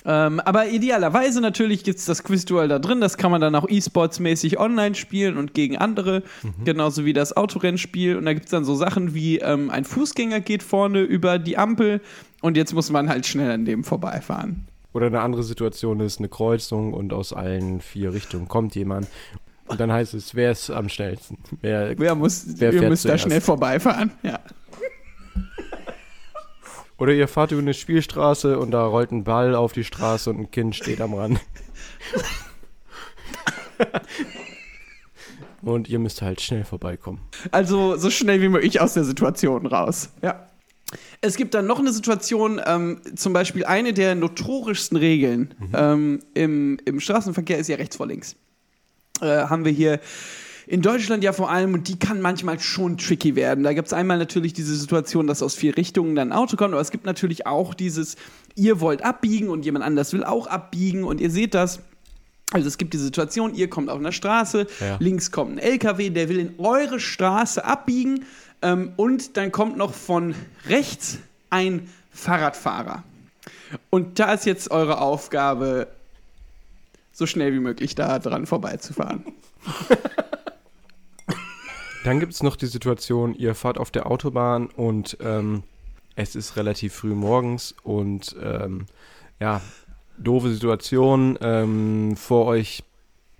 Ähm, 0.04 0.40
aber 0.40 0.68
idealerweise 0.68 1.40
natürlich 1.40 1.82
gibt 1.82 1.99
es 1.99 2.04
das 2.04 2.23
Quizduell 2.23 2.68
da 2.68 2.78
drin. 2.78 3.00
Das 3.00 3.16
kann 3.16 3.30
man 3.30 3.40
dann 3.40 3.54
auch 3.54 3.66
E-Sports-mäßig 3.68 4.58
online 4.61 4.94
spielen 4.94 5.37
und 5.38 5.54
gegen 5.54 5.78
andere. 5.78 6.23
Genauso 6.64 7.04
wie 7.06 7.14
das 7.14 7.35
Autorennspiel. 7.37 8.16
Und 8.16 8.26
da 8.26 8.35
gibt 8.35 8.44
es 8.44 8.50
dann 8.50 8.64
so 8.64 8.75
Sachen 8.76 9.14
wie 9.14 9.38
ähm, 9.38 9.70
ein 9.70 9.85
Fußgänger 9.85 10.40
geht 10.40 10.62
vorne 10.62 11.00
über 11.00 11.38
die 11.38 11.56
Ampel 11.58 12.02
und 12.42 12.56
jetzt 12.56 12.75
muss 12.75 12.90
man 12.90 13.08
halt 13.08 13.26
schnell 13.26 13.50
an 13.50 13.64
dem 13.64 13.82
vorbeifahren. 13.85 14.68
Oder 14.96 15.08
eine 15.08 15.20
andere 15.20 15.42
Situation 15.42 16.00
ist 16.00 16.20
eine 16.20 16.30
Kreuzung 16.30 16.94
und 16.94 17.12
aus 17.12 17.34
allen 17.34 17.82
vier 17.82 18.14
Richtungen 18.14 18.48
kommt 18.48 18.74
jemand. 18.76 19.06
Und 19.66 19.78
dann 19.78 19.92
heißt 19.92 20.14
es, 20.14 20.34
wer 20.34 20.52
ist 20.52 20.70
am 20.70 20.88
schnellsten? 20.88 21.36
Wer, 21.60 21.98
Wer 21.98 22.14
muss, 22.14 22.46
Wer 22.46 22.72
ihr 22.72 22.78
fährt 22.78 22.90
müsst 22.90 23.04
da 23.04 23.18
schnell 23.18 23.42
vorbeifahren. 23.42 24.12
Ja. 24.22 24.40
oder 26.96 27.12
ihr 27.12 27.28
fahrt 27.28 27.52
über 27.52 27.60
eine 27.60 27.74
Spielstraße 27.74 28.58
und 28.58 28.70
da 28.70 28.86
rollt 28.86 29.12
ein 29.12 29.24
Ball 29.24 29.54
auf 29.54 29.74
die 29.74 29.84
Straße 29.84 30.30
und 30.30 30.38
ein 30.38 30.50
Kind 30.50 30.74
steht 30.74 31.02
am 31.02 31.12
Rand. 31.12 31.40
und 35.60 35.90
ihr 35.90 35.98
müsst 35.98 36.22
halt 36.22 36.40
schnell 36.40 36.64
vorbeikommen. 36.64 37.20
Also 37.50 37.98
so 37.98 38.08
schnell 38.08 38.40
wie 38.40 38.48
möglich 38.48 38.80
aus 38.80 38.94
der 38.94 39.04
Situation 39.04 39.66
raus. 39.66 40.08
Ja. 40.22 40.46
Es 41.26 41.37
gibt 41.37 41.54
dann 41.54 41.66
noch 41.66 41.78
eine 41.80 41.92
Situation, 41.92 42.61
ähm, 42.64 43.00
zum 43.16 43.33
Beispiel 43.33 43.64
eine 43.64 43.92
der 43.92 44.14
notorischsten 44.14 44.97
Regeln 44.97 45.54
ähm, 45.75 46.21
im, 46.35 46.78
im 46.85 47.00
Straßenverkehr 47.00 47.59
ist 47.59 47.68
ja 47.68 47.76
rechts 47.76 47.97
vor 47.97 48.06
links. 48.06 48.37
Äh, 49.21 49.26
haben 49.26 49.64
wir 49.64 49.73
hier 49.73 50.00
in 50.68 50.83
Deutschland 50.83 51.23
ja 51.25 51.33
vor 51.33 51.50
allem, 51.50 51.75
und 51.75 51.88
die 51.88 51.99
kann 51.99 52.21
manchmal 52.21 52.59
schon 52.61 52.99
tricky 52.99 53.37
werden. 53.37 53.62
Da 53.64 53.73
gibt 53.73 53.87
es 53.87 53.92
einmal 53.92 54.18
natürlich 54.18 54.52
diese 54.52 54.75
Situation, 54.75 55.26
dass 55.26 55.42
aus 55.42 55.54
vier 55.54 55.76
Richtungen 55.76 56.14
dann 56.16 56.33
ein 56.33 56.38
Auto 56.38 56.56
kommt, 56.56 56.73
aber 56.75 56.80
es 56.83 56.90
gibt 56.90 57.06
natürlich 57.06 57.47
auch 57.47 57.73
dieses, 57.75 58.16
ihr 58.56 58.80
wollt 58.80 59.04
abbiegen 59.04 59.49
und 59.49 59.64
jemand 59.64 59.85
anders 59.85 60.12
will 60.12 60.25
auch 60.25 60.47
abbiegen 60.49 61.04
und 61.04 61.21
ihr 61.21 61.30
seht 61.30 61.54
das. 61.54 61.80
Also 62.52 62.68
es 62.68 62.78
gibt 62.78 62.95
die 62.95 62.99
Situation, 62.99 63.54
ihr 63.54 63.68
kommt 63.68 63.90
auf 63.90 63.99
einer 63.99 64.12
Straße, 64.12 64.66
Ja. 64.80 64.97
links 65.00 65.33
kommt 65.33 65.52
ein 65.52 65.59
LKW, 65.59 66.11
der 66.11 66.28
will 66.28 66.38
in 66.38 66.54
eure 66.59 67.00
Straße 67.00 67.64
abbiegen 67.64 68.25
und 68.96 69.36
dann 69.36 69.52
kommt 69.52 69.76
noch 69.76 69.92
von 69.92 70.34
rechts 70.66 71.18
ein 71.50 71.88
Fahrradfahrer. 72.10 73.02
Und 73.90 74.18
da 74.18 74.32
ist 74.32 74.46
jetzt 74.46 74.71
eure 74.71 75.00
Aufgabe, 75.00 75.88
so 77.12 77.26
schnell 77.26 77.52
wie 77.52 77.60
möglich 77.60 77.95
da 77.95 78.19
dran 78.19 78.47
vorbeizufahren. 78.47 79.25
Dann 82.04 82.21
gibt 82.21 82.34
es 82.34 82.42
noch 82.42 82.54
die 82.54 82.66
Situation, 82.66 83.34
ihr 83.34 83.56
fahrt 83.56 83.78
auf 83.78 83.90
der 83.90 84.08
Autobahn 84.08 84.66
und 84.66 85.16
ähm, 85.21 85.64
es 86.14 86.36
ist 86.36 86.56
relativ 86.56 86.95
früh 86.95 87.14
morgens 87.14 87.75
und 87.82 88.36
ähm, 88.40 88.86
ja, 89.40 89.60
doofe 90.16 90.50
Situation. 90.50 91.36
Ähm, 91.40 92.16
vor 92.16 92.47
euch 92.47 92.84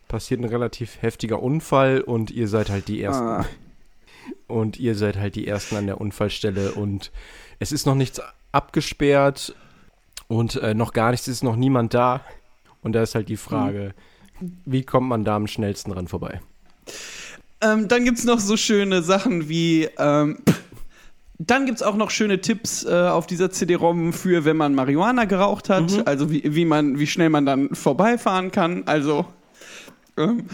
passiert 0.09 0.41
ein 0.41 0.49
relativ 0.49 1.01
heftiger 1.01 1.43
Unfall 1.43 2.01
und 2.01 2.33
ihr 2.33 2.49
seid 2.49 2.69
halt 2.69 2.89
die 2.89 3.01
Ersten. 3.03 3.25
Ah. 3.25 3.47
Und 4.47 4.79
ihr 4.79 4.95
seid 4.95 5.17
halt 5.17 5.35
die 5.35 5.47
Ersten 5.47 5.77
an 5.77 5.87
der 5.87 6.01
Unfallstelle 6.01 6.73
und 6.73 7.11
es 7.59 7.73
ist 7.73 7.87
noch 7.87 7.95
nichts 7.95 8.21
abgesperrt 8.53 9.55
und 10.29 10.57
äh, 10.57 10.75
noch 10.75 10.93
gar 10.93 11.11
nichts, 11.11 11.27
es 11.27 11.37
ist 11.37 11.45
noch 11.45 11.57
niemand 11.57 11.95
da. 11.95 12.21
Und 12.83 12.93
da 12.93 13.03
ist 13.03 13.15
halt 13.15 13.29
die 13.29 13.37
Frage, 13.37 13.95
wie 14.65 14.85
kommt 14.85 15.09
man 15.09 15.25
da 15.25 15.37
am 15.37 15.47
schnellsten 15.47 15.91
dran 15.91 16.09
vorbei? 16.09 16.41
Ähm, 17.61 17.89
dann 17.89 18.05
gibt 18.05 18.19
es 18.19 18.25
noch 18.25 18.39
so 18.39 18.57
schöne 18.57 19.03
Sachen 19.03 19.49
wie. 19.49 19.89
Ähm, 19.99 20.39
dann 21.39 21.67
gibt 21.67 21.77
es 21.77 21.83
auch 21.83 21.97
noch 21.97 22.11
schöne 22.11 22.41
Tipps 22.41 22.85
äh, 22.85 22.91
auf 22.91 23.27
dieser 23.27 23.51
CD-ROM 23.51 24.13
für, 24.13 24.45
wenn 24.45 24.57
man 24.57 24.75
Marihuana 24.75 25.27
geraucht 25.27 25.69
hat. 25.69 26.07
Also 26.07 26.31
wie, 26.31 26.43
wie, 26.55 26.65
man, 26.65 26.99
wie 26.99 27.07
schnell 27.07 27.29
man 27.29 27.45
dann 27.45 27.75
vorbeifahren 27.75 28.53
kann. 28.53 28.85
Also 28.87 29.27
ähm, 30.17 30.47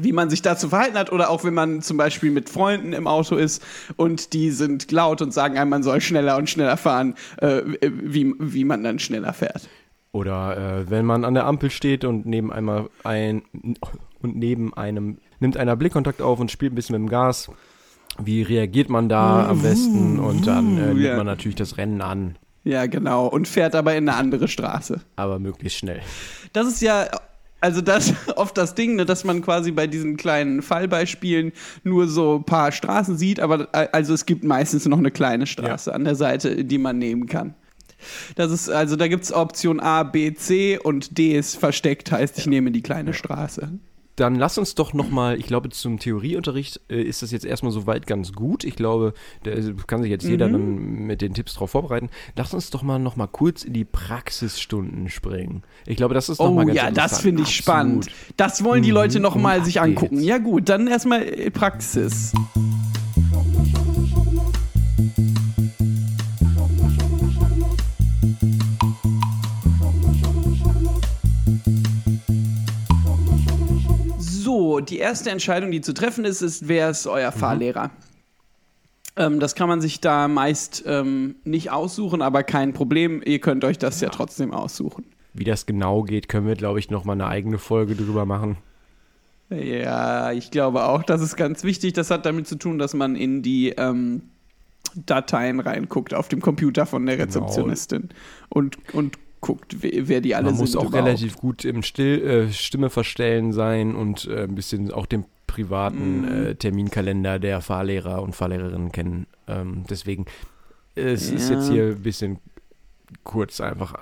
wie 0.00 0.12
man 0.12 0.30
sich 0.30 0.42
dazu 0.42 0.68
verhalten 0.68 0.96
hat. 0.96 1.12
Oder 1.12 1.30
auch 1.30 1.44
wenn 1.44 1.54
man 1.54 1.82
zum 1.82 1.96
Beispiel 1.96 2.30
mit 2.30 2.48
Freunden 2.48 2.92
im 2.92 3.06
Auto 3.06 3.36
ist 3.36 3.62
und 3.96 4.32
die 4.32 4.50
sind 4.50 4.90
laut 4.92 5.20
und 5.22 5.32
sagen 5.34 5.58
einem, 5.58 5.70
man 5.70 5.82
soll 5.82 6.00
schneller 6.00 6.36
und 6.36 6.48
schneller 6.48 6.76
fahren, 6.76 7.14
äh, 7.38 7.62
wie, 7.82 8.34
wie 8.38 8.64
man 8.64 8.82
dann 8.84 8.98
schneller 8.98 9.32
fährt. 9.32 9.68
Oder 10.12 10.56
äh, 10.80 10.90
wenn 10.90 11.04
man 11.04 11.24
an 11.24 11.34
der 11.34 11.46
Ampel 11.46 11.70
steht 11.70 12.04
und 12.04 12.24
neben 12.26 12.52
einmal 12.52 12.88
ein 13.04 13.42
und 14.22 14.36
neben 14.36 14.72
einem 14.74 15.18
nimmt 15.40 15.56
einer 15.56 15.76
Blickkontakt 15.76 16.22
auf 16.22 16.40
und 16.40 16.50
spielt 16.50 16.72
ein 16.72 16.74
bisschen 16.74 16.94
mit 17.00 17.08
dem 17.08 17.10
Gas. 17.10 17.50
Wie 18.20 18.42
reagiert 18.42 18.88
man 18.88 19.08
da 19.08 19.48
am 19.48 19.62
besten? 19.62 20.18
Und 20.18 20.46
dann 20.46 20.76
äh, 20.78 20.86
nimmt 20.88 21.00
Ja. 21.00 21.16
man 21.16 21.26
natürlich 21.26 21.54
das 21.56 21.76
Rennen 21.76 22.00
an, 22.00 22.36
Ja, 22.64 22.86
genau. 22.86 23.26
Und 23.26 23.46
fährt 23.46 23.74
aber 23.76 23.94
in 23.94 24.08
eine 24.08 24.18
andere 24.18 24.48
Straße. 24.48 25.00
aber 25.14 25.38
möglichst 25.38 25.78
schnell. 25.78 26.00
Das 26.52 26.66
ist 26.66 26.80
ja, 26.82 27.06
also 27.60 27.80
das 27.80 28.14
oft 28.36 28.56
das 28.56 28.74
Ding, 28.74 28.96
ne, 28.96 29.06
dass 29.06 29.24
man 29.24 29.42
quasi 29.42 29.70
bei 29.70 29.86
diesen 29.86 30.16
kleinen 30.16 30.62
Fallbeispielen 30.62 31.52
nur 31.84 32.08
so 32.08 32.36
ein 32.36 32.44
paar 32.44 32.72
Straßen 32.72 33.16
sieht, 33.16 33.40
aber 33.40 33.68
äh, 33.72 33.88
also 33.92 34.14
es 34.14 34.26
gibt 34.26 34.44
meistens 34.44 34.86
noch 34.86 34.98
eine 34.98 35.10
kleine 35.10 35.46
Straße 35.46 35.92
an 35.92 36.04
der 36.04 36.14
Seite, 36.14 36.64
die 36.64 36.78
man 36.78 36.98
nehmen 36.98 37.26
kann. 37.26 37.54
Das 38.36 38.52
ist, 38.52 38.70
also 38.70 38.94
da 38.94 39.08
gibt 39.08 39.24
es 39.24 39.32
Option 39.32 39.80
A, 39.80 40.04
B, 40.04 40.32
C 40.32 40.78
und 40.78 41.18
D 41.18 41.36
ist 41.36 41.56
versteckt, 41.56 42.12
heißt 42.12 42.38
ich 42.38 42.46
nehme 42.46 42.70
die 42.70 42.82
kleine 42.82 43.12
Straße. 43.12 43.72
Dann 44.18 44.34
lass 44.34 44.58
uns 44.58 44.74
doch 44.74 44.94
nochmal, 44.94 45.38
ich 45.38 45.46
glaube, 45.46 45.68
zum 45.68 46.00
Theorieunterricht 46.00 46.80
äh, 46.90 47.00
ist 47.00 47.22
das 47.22 47.30
jetzt 47.30 47.44
erstmal 47.44 47.70
soweit 47.70 48.04
ganz 48.08 48.32
gut. 48.32 48.64
Ich 48.64 48.74
glaube, 48.74 49.14
da 49.44 49.52
kann 49.86 50.02
sich 50.02 50.10
jetzt 50.10 50.24
jeder 50.24 50.48
dann 50.48 50.74
mit 51.06 51.22
den 51.22 51.34
Tipps 51.34 51.54
drauf 51.54 51.70
vorbereiten. 51.70 52.10
Lass 52.34 52.52
uns 52.52 52.70
doch 52.70 52.82
mal 52.82 52.98
nochmal 52.98 53.28
kurz 53.28 53.62
in 53.62 53.74
die 53.74 53.84
Praxisstunden 53.84 55.08
springen. 55.08 55.62
Ich 55.86 55.96
glaube, 55.96 56.14
das 56.14 56.28
ist 56.28 56.40
nochmal 56.40 56.64
Oh 56.64 56.66
ganz 56.66 56.76
ja, 56.76 56.84
das 56.86 56.90
interessant. 57.12 57.22
finde 57.22 57.42
ich 57.42 57.48
Absolut. 57.60 57.62
spannend. 57.62 58.06
Das 58.36 58.64
wollen 58.64 58.82
die 58.82 58.90
Leute 58.90 59.18
Mhm. 59.20 59.22
noch 59.22 59.36
mal 59.36 59.58
Und 59.60 59.64
sich 59.66 59.80
angucken. 59.80 60.20
Ja 60.20 60.38
gut, 60.38 60.68
dann 60.68 60.88
erstmal 60.88 61.22
äh, 61.22 61.50
Praxis. 61.52 62.32
So, 74.48 74.80
die 74.80 74.96
erste 74.96 75.28
Entscheidung, 75.28 75.70
die 75.70 75.82
zu 75.82 75.92
treffen 75.92 76.24
ist, 76.24 76.40
ist, 76.40 76.68
wer 76.68 76.88
ist 76.88 77.06
euer 77.06 77.32
Fahrlehrer? 77.32 77.90
Ähm, 79.14 79.40
das 79.40 79.54
kann 79.54 79.68
man 79.68 79.82
sich 79.82 80.00
da 80.00 80.26
meist 80.26 80.84
ähm, 80.86 81.34
nicht 81.44 81.70
aussuchen, 81.70 82.22
aber 82.22 82.44
kein 82.44 82.72
Problem. 82.72 83.20
Ihr 83.26 83.40
könnt 83.40 83.62
euch 83.62 83.76
das 83.76 84.00
ja 84.00 84.08
trotzdem 84.08 84.54
aussuchen. 84.54 85.04
Wie 85.34 85.44
das 85.44 85.66
genau 85.66 86.02
geht, 86.02 86.30
können 86.30 86.46
wir, 86.46 86.54
glaube 86.54 86.78
ich, 86.78 86.88
nochmal 86.88 87.16
eine 87.16 87.26
eigene 87.26 87.58
Folge 87.58 87.94
drüber 87.94 88.24
machen. 88.24 88.56
Ja, 89.50 90.32
ich 90.32 90.50
glaube 90.50 90.84
auch, 90.84 91.02
das 91.02 91.20
ist 91.20 91.36
ganz 91.36 91.62
wichtig. 91.62 91.92
Das 91.92 92.10
hat 92.10 92.24
damit 92.24 92.48
zu 92.48 92.56
tun, 92.56 92.78
dass 92.78 92.94
man 92.94 93.16
in 93.16 93.42
die 93.42 93.74
ähm, 93.76 94.30
Dateien 94.94 95.60
reinguckt 95.60 96.14
auf 96.14 96.28
dem 96.28 96.40
Computer 96.40 96.86
von 96.86 97.04
der 97.04 97.18
Genau. 97.18 97.26
Rezeptionistin 97.26 98.08
und, 98.48 98.78
und 98.94 99.18
guckt, 99.40 99.76
wer, 99.80 100.20
die 100.20 100.34
alle 100.34 100.46
Man 100.46 100.54
sind. 100.54 100.60
muss 100.60 100.76
auch 100.76 100.86
überhaupt. 100.88 101.06
relativ 101.06 101.36
gut 101.36 101.64
im 101.64 101.82
Still, 101.82 102.48
äh, 102.48 102.52
Stimme 102.52 102.90
verstellen 102.90 103.52
sein 103.52 103.94
und 103.94 104.26
äh, 104.26 104.44
ein 104.44 104.54
bisschen 104.54 104.92
auch 104.92 105.06
den 105.06 105.24
privaten 105.46 106.20
Mhm. 106.22 106.46
äh, 106.46 106.54
Terminkalender 106.54 107.38
der 107.38 107.60
Fahrlehrer 107.60 108.22
und 108.22 108.34
Fahrlehrerinnen 108.36 108.92
kennen. 108.92 109.26
Ähm, 109.46 109.84
deswegen, 109.88 110.26
es 110.94 111.30
ist 111.30 111.48
Ja. 111.50 111.56
jetzt 111.56 111.70
hier 111.70 111.84
ein 111.84 112.02
bisschen 112.02 112.38
kurz 113.24 113.60
einfach. 113.60 113.94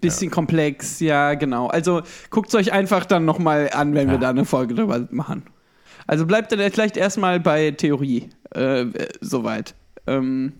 Bisschen 0.00 0.30
komplex, 0.30 0.98
ja, 1.00 1.34
genau. 1.34 1.68
Also 1.68 2.02
guckt 2.30 2.48
es 2.48 2.54
euch 2.56 2.72
einfach 2.72 3.06
dann 3.06 3.24
nochmal 3.24 3.70
an, 3.72 3.94
wenn 3.94 4.08
wir 4.08 4.14
Ja. 4.14 4.20
da 4.20 4.30
eine 4.30 4.44
Folge 4.44 4.74
drüber 4.74 5.06
machen. 5.10 5.44
Also 6.06 6.26
bleibt 6.26 6.50
dann 6.52 6.58
vielleicht 6.72 6.96
erstmal 6.96 7.38
bei 7.38 7.70
Theorie 7.70 8.28
äh, 8.54 8.86
soweit. 9.20 9.74
Ähm, 10.06 10.54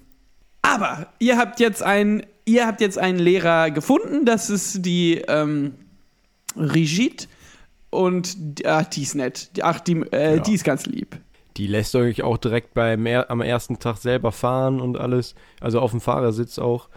aber 0.62 1.08
ihr 1.18 1.36
habt 1.38 1.58
jetzt 1.58 1.82
einen, 1.82 2.22
ihr 2.48 2.66
habt 2.66 2.80
jetzt 2.80 2.98
einen 2.98 3.18
Lehrer 3.18 3.70
gefunden, 3.70 4.24
das 4.24 4.50
ist 4.50 4.84
die 4.84 5.16
ähm, 5.28 5.74
Rigid 6.56 7.28
und 7.90 8.36
ach, 8.64 8.84
die 8.86 9.02
ist 9.02 9.14
nett. 9.14 9.56
Die- 9.56 9.62
Ach, 9.62 9.80
die, 9.80 10.02
äh, 10.12 10.36
Ja. 10.36 10.42
die 10.42 10.54
ist 10.54 10.64
ganz 10.64 10.86
lieb. 10.86 11.16
Die 11.56 11.66
lässt 11.66 11.94
euch 11.94 12.22
auch 12.22 12.38
direkt 12.38 12.74
beim 12.74 13.06
am 13.06 13.40
ersten 13.40 13.78
Tag 13.78 13.96
selber 13.98 14.30
fahren 14.32 14.80
und 14.80 14.96
alles. 14.96 15.34
Also 15.60 15.80
auf 15.80 15.90
dem 15.90 16.00
Fahrersitz 16.00 16.58
auch. 16.58 16.88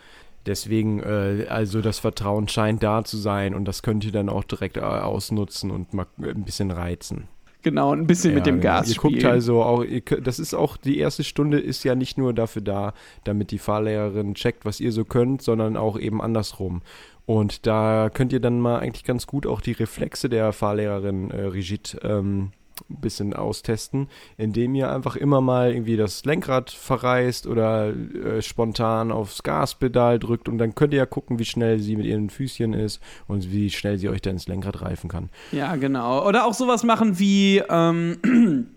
Deswegen, 0.45 1.01
äh, 1.01 1.45
also 1.49 1.81
das 1.81 1.99
Vertrauen 1.99 2.47
scheint 2.47 2.81
da 2.83 3.03
zu 3.03 3.17
sein 3.17 3.53
und 3.55 3.65
das 3.65 3.83
könnt 3.83 4.03
ihr 4.05 4.11
dann 4.11 4.29
auch 4.29 4.43
direkt 4.43 4.77
äh, 4.77 4.81
ausnutzen 4.81 5.69
und 5.71 5.93
mal 5.93 6.07
ein 6.19 6.43
bisschen 6.45 6.71
reizen. 6.71 7.27
Genau, 7.63 7.93
ein 7.93 8.07
bisschen 8.07 8.33
mit 8.33 8.45
Ja, 8.47 8.53
dem 8.53 8.59
genau. 8.61 8.73
Gas 8.75 8.89
Ihr 8.89 8.95
guckt 8.95 9.15
spielen. 9.17 9.31
also 9.31 9.61
auch, 9.63 9.83
ihr, 9.83 10.01
das 10.01 10.39
ist 10.39 10.53
auch, 10.53 10.77
die 10.77 10.97
erste 10.97 11.23
Stunde 11.23 11.59
ist 11.59 11.83
ja 11.83 11.95
nicht 11.95 12.17
nur 12.17 12.33
dafür 12.33 12.61
da, 12.61 12.93
damit 13.23 13.51
die 13.51 13.59
Fahrlehrerin 13.59 14.33
checkt, 14.33 14.65
was 14.65 14.79
ihr 14.79 14.91
so 14.91 15.05
könnt, 15.05 15.41
sondern 15.41 15.77
auch 15.77 15.97
eben 15.99 16.21
andersrum. 16.21 16.81
Und 17.25 17.67
da 17.67 18.09
könnt 18.11 18.33
ihr 18.33 18.39
dann 18.39 18.59
mal 18.59 18.79
eigentlich 18.79 19.03
ganz 19.03 19.27
gut 19.27 19.45
auch 19.45 19.61
die 19.61 19.73
Reflexe 19.73 20.27
der 20.27 20.53
Fahrlehrerin 20.53 21.29
äh, 21.31 21.41
Rigid 21.43 21.97
ähm, 22.03 22.51
ein 22.89 23.01
bisschen 23.01 23.33
austesten, 23.33 24.07
indem 24.37 24.75
ihr 24.75 24.91
einfach 24.91 25.15
immer 25.15 25.41
mal 25.41 25.71
irgendwie 25.71 25.97
das 25.97 26.25
Lenkrad 26.25 26.71
verreißt 26.71 27.47
oder 27.47 27.89
äh, 27.89 28.41
spontan 28.41 29.11
aufs 29.11 29.43
Gaspedal 29.43 30.19
drückt 30.19 30.49
und 30.49 30.57
dann 30.57 30.75
könnt 30.75 30.93
ihr 30.93 30.99
ja 30.99 31.05
gucken, 31.05 31.39
wie 31.39 31.45
schnell 31.45 31.79
sie 31.79 31.95
mit 31.95 32.05
ihren 32.05 32.29
Füßchen 32.29 32.73
ist 32.73 33.01
und 33.27 33.51
wie 33.51 33.69
schnell 33.69 33.97
sie 33.97 34.09
euch 34.09 34.21
dann 34.21 34.33
ins 34.33 34.47
Lenkrad 34.47 34.81
reifen 34.81 35.09
kann. 35.09 35.29
Ja, 35.51 35.75
genau. 35.75 36.27
Oder 36.27 36.45
auch 36.45 36.53
sowas 36.53 36.83
machen 36.83 37.19
wie, 37.19 37.61
ähm, 37.69 38.17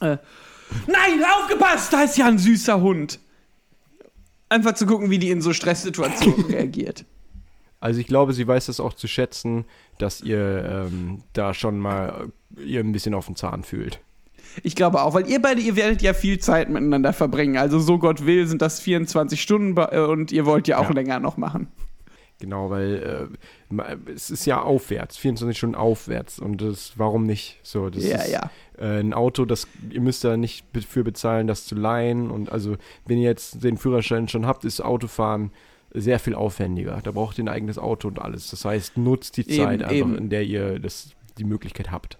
äh, 0.00 0.16
nein, 0.86 1.24
aufgepasst, 1.40 1.92
da 1.92 2.02
ist 2.02 2.16
ja 2.16 2.26
ein 2.26 2.38
süßer 2.38 2.80
Hund. 2.80 3.18
Einfach 4.48 4.74
zu 4.74 4.86
gucken, 4.86 5.10
wie 5.10 5.18
die 5.18 5.30
in 5.30 5.40
so 5.40 5.52
Stresssituationen 5.52 6.44
reagiert. 6.50 7.04
Also 7.82 8.00
ich 8.00 8.06
glaube, 8.06 8.32
sie 8.32 8.46
weiß 8.46 8.66
das 8.66 8.80
auch 8.80 8.94
zu 8.94 9.08
schätzen, 9.08 9.64
dass 9.98 10.20
ihr 10.20 10.86
ähm, 10.88 11.22
da 11.32 11.52
schon 11.52 11.78
mal 11.78 12.30
äh, 12.56 12.62
ihr 12.62 12.80
ein 12.80 12.92
bisschen 12.92 13.12
auf 13.14 13.26
den 13.26 13.36
Zahn 13.36 13.64
fühlt. 13.64 14.00
Ich 14.62 14.74
glaube 14.76 15.02
auch, 15.02 15.14
weil 15.14 15.28
ihr 15.28 15.40
beide, 15.42 15.60
ihr 15.60 15.76
werdet 15.76 16.02
ja 16.02 16.14
viel 16.14 16.38
Zeit 16.38 16.68
miteinander 16.68 17.12
verbringen. 17.12 17.56
Also 17.56 17.78
so 17.80 17.98
Gott 17.98 18.26
will, 18.26 18.46
sind 18.46 18.62
das 18.62 18.80
24 18.80 19.40
Stunden 19.40 19.76
äh, 19.78 19.98
und 20.00 20.30
ihr 20.32 20.46
wollt 20.46 20.68
ja 20.68 20.78
auch 20.78 20.88
Ja. 20.88 20.92
länger 20.94 21.20
noch 21.20 21.36
machen. 21.36 21.68
Genau, 22.38 22.70
weil 22.70 23.30
äh, 23.70 24.10
es 24.14 24.30
ist 24.30 24.46
ja 24.46 24.60
aufwärts, 24.62 25.16
24 25.16 25.56
Stunden 25.56 25.76
aufwärts 25.76 26.40
und 26.40 26.60
das, 26.60 26.94
warum 26.96 27.24
nicht? 27.24 27.60
So, 27.62 27.88
das 27.88 28.04
Ja, 28.04 28.16
ist 28.16 28.30
ja. 28.32 28.50
Äh, 28.78 28.98
ein 29.00 29.14
Auto, 29.14 29.44
das 29.44 29.68
ihr 29.90 30.00
müsst 30.00 30.24
da 30.24 30.36
nicht 30.36 30.64
dafür 30.72 31.04
bezahlen, 31.04 31.46
das 31.46 31.66
zu 31.66 31.74
leihen 31.76 32.30
und 32.30 32.50
also 32.50 32.76
wenn 33.06 33.18
ihr 33.18 33.28
jetzt 33.28 33.62
den 33.62 33.76
Führerschein 33.76 34.26
schon 34.28 34.44
habt, 34.46 34.64
ist 34.64 34.80
Autofahren 34.80 35.52
sehr 35.94 36.18
viel 36.18 36.34
aufwendiger. 36.34 37.00
Da 37.02 37.10
braucht 37.12 37.38
ihr 37.38 37.44
ein 37.44 37.48
eigenes 37.48 37.78
Auto 37.78 38.08
und 38.08 38.20
alles. 38.20 38.50
Das 38.50 38.64
heißt, 38.64 38.96
nutzt 38.96 39.36
die 39.36 39.48
Eben, 39.48 39.64
Zeit 39.64 39.82
einfach, 39.82 39.94
eben. 39.94 40.16
in 40.16 40.30
der 40.30 40.42
ihr 40.44 40.78
das, 40.78 41.10
die 41.38 41.44
Möglichkeit 41.44 41.90
habt. 41.90 42.18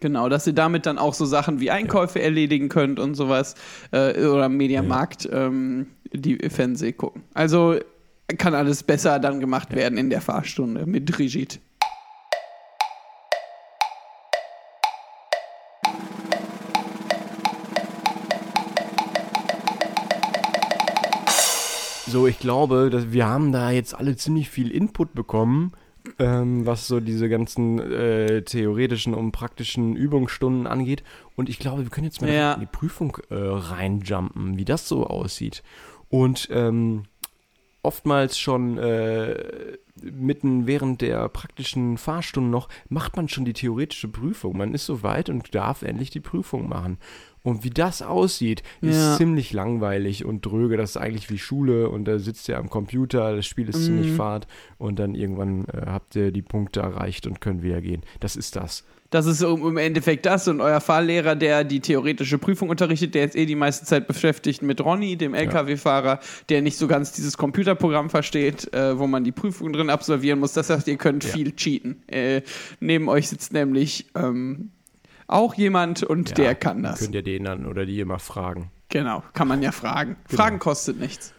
Genau, 0.00 0.30
dass 0.30 0.46
ihr 0.46 0.54
damit 0.54 0.86
dann 0.86 0.98
auch 0.98 1.12
so 1.12 1.26
Sachen 1.26 1.60
wie 1.60 1.70
Einkäufe 1.70 2.22
erledigen 2.22 2.70
könnt 2.70 2.98
und 2.98 3.14
sowas. 3.14 3.54
Äh, 3.92 4.26
oder 4.26 4.44
am 4.44 4.56
Mediamarkt 4.56 5.28
ähm, 5.30 5.88
die 6.12 6.36
Fernseh 6.48 6.92
gucken. 6.92 7.22
Also 7.34 7.76
kann 8.38 8.54
alles 8.54 8.82
besser 8.82 9.18
dann 9.18 9.40
gemacht 9.40 9.74
werden 9.74 9.98
in 9.98 10.08
der 10.10 10.20
Fahrstunde 10.20 10.86
mit 10.86 11.18
Rigid. 11.18 11.60
So, 22.10 22.26
ich 22.26 22.40
glaube, 22.40 22.90
dass 22.90 23.12
wir 23.12 23.26
haben 23.26 23.52
da 23.52 23.70
jetzt 23.70 23.94
alle 23.94 24.16
ziemlich 24.16 24.50
viel 24.50 24.72
Input 24.72 25.14
bekommen, 25.14 25.72
ähm, 26.18 26.66
was 26.66 26.88
so 26.88 26.98
diese 26.98 27.28
ganzen 27.28 27.78
äh, 27.78 28.42
theoretischen 28.42 29.14
und 29.14 29.30
praktischen 29.30 29.94
Übungsstunden 29.94 30.66
angeht. 30.66 31.04
Und 31.36 31.48
ich 31.48 31.60
glaube, 31.60 31.84
wir 31.84 31.90
können 31.90 32.06
jetzt 32.06 32.20
mal 32.20 32.32
Ja. 32.32 32.54
in 32.54 32.60
die 32.60 32.66
Prüfung 32.66 33.16
äh, 33.30 33.34
reinjumpen, 33.36 34.56
wie 34.58 34.64
das 34.64 34.88
so 34.88 35.06
aussieht. 35.06 35.62
Und 36.08 36.48
ähm, 36.50 37.04
oftmals 37.84 38.40
schon 38.40 38.76
äh, 38.78 39.76
mitten 40.02 40.66
während 40.66 41.02
der 41.02 41.28
praktischen 41.28 41.96
Fahrstunden 41.96 42.50
noch 42.50 42.68
macht 42.88 43.16
man 43.16 43.28
schon 43.28 43.44
die 43.44 43.52
theoretische 43.52 44.08
Prüfung. 44.08 44.56
Man 44.58 44.74
ist 44.74 44.86
so 44.86 45.04
weit 45.04 45.28
und 45.28 45.54
darf 45.54 45.82
endlich 45.82 46.10
die 46.10 46.20
Prüfung 46.20 46.68
machen. 46.68 46.98
Und 47.42 47.64
wie 47.64 47.70
das 47.70 48.02
aussieht, 48.02 48.62
ist 48.82 48.96
Ja. 48.96 49.16
ziemlich 49.16 49.52
langweilig 49.52 50.24
und 50.24 50.44
dröge. 50.44 50.76
Das 50.76 50.90
ist 50.90 50.96
eigentlich 50.98 51.30
wie 51.30 51.38
Schule 51.38 51.88
und 51.88 52.04
da 52.04 52.18
sitzt 52.18 52.48
ihr 52.48 52.58
am 52.58 52.68
Computer, 52.68 53.34
das 53.36 53.46
Spiel 53.46 53.68
ist 53.68 53.84
ziemlich 53.84 54.08
Mhm. 54.10 54.16
fad 54.16 54.46
und 54.78 54.98
dann 54.98 55.14
irgendwann 55.14 55.64
äh, 55.66 55.86
habt 55.86 56.16
ihr 56.16 56.32
die 56.32 56.42
Punkte 56.42 56.80
erreicht 56.80 57.26
und 57.26 57.40
könnt 57.40 57.62
wieder 57.62 57.80
gehen. 57.80 58.02
Das 58.20 58.36
ist 58.36 58.56
das. 58.56 58.84
Das 59.08 59.26
ist 59.26 59.42
im 59.42 59.66
im 59.66 59.76
Endeffekt 59.76 60.24
das 60.24 60.46
und 60.46 60.60
euer 60.60 60.80
Fahrlehrer, 60.80 61.34
der 61.34 61.64
die 61.64 61.80
theoretische 61.80 62.38
Prüfung 62.38 62.68
unterrichtet, 62.68 63.14
der 63.16 63.24
ist 63.24 63.34
eh 63.34 63.44
die 63.44 63.56
meiste 63.56 63.84
Zeit 63.84 64.06
beschäftigt 64.06 64.62
mit 64.62 64.80
Ronny, 64.84 65.16
dem 65.16 65.34
LKW-Fahrer, 65.34 66.20
der 66.48 66.62
nicht 66.62 66.76
so 66.76 66.86
ganz 66.86 67.10
dieses 67.10 67.36
Computerprogramm 67.36 68.08
versteht, 68.08 68.72
äh, 68.72 68.96
wo 68.98 69.08
man 69.08 69.24
die 69.24 69.32
Prüfung 69.32 69.72
drin 69.72 69.90
absolvieren 69.90 70.38
muss. 70.38 70.52
Das 70.52 70.70
heißt, 70.70 70.86
ihr 70.86 70.96
könnt 70.96 71.24
Ja. 71.24 71.30
viel 71.30 71.50
cheaten. 71.56 72.02
Äh, 72.06 72.42
neben 72.78 73.08
euch 73.08 73.28
sitzt 73.28 73.52
nämlich 73.52 74.06
ähm, 74.14 74.70
auch 75.32 75.54
jemand 75.54 76.02
und 76.02 76.30
Ja, 76.30 76.34
der 76.34 76.54
kann 76.54 76.82
das. 76.82 77.00
Könnt 77.00 77.14
ihr 77.14 77.22
den 77.22 77.44
dann 77.44 77.66
oder 77.66 77.86
die 77.86 78.00
immer 78.00 78.18
fragen. 78.18 78.70
Genau, 78.88 79.22
kann 79.32 79.48
man 79.48 79.62
ja 79.62 79.72
fragen. 79.72 80.16
Genau. 80.28 80.42
Fragen 80.42 80.58
kostet 80.58 80.98
nichts. 80.98 81.32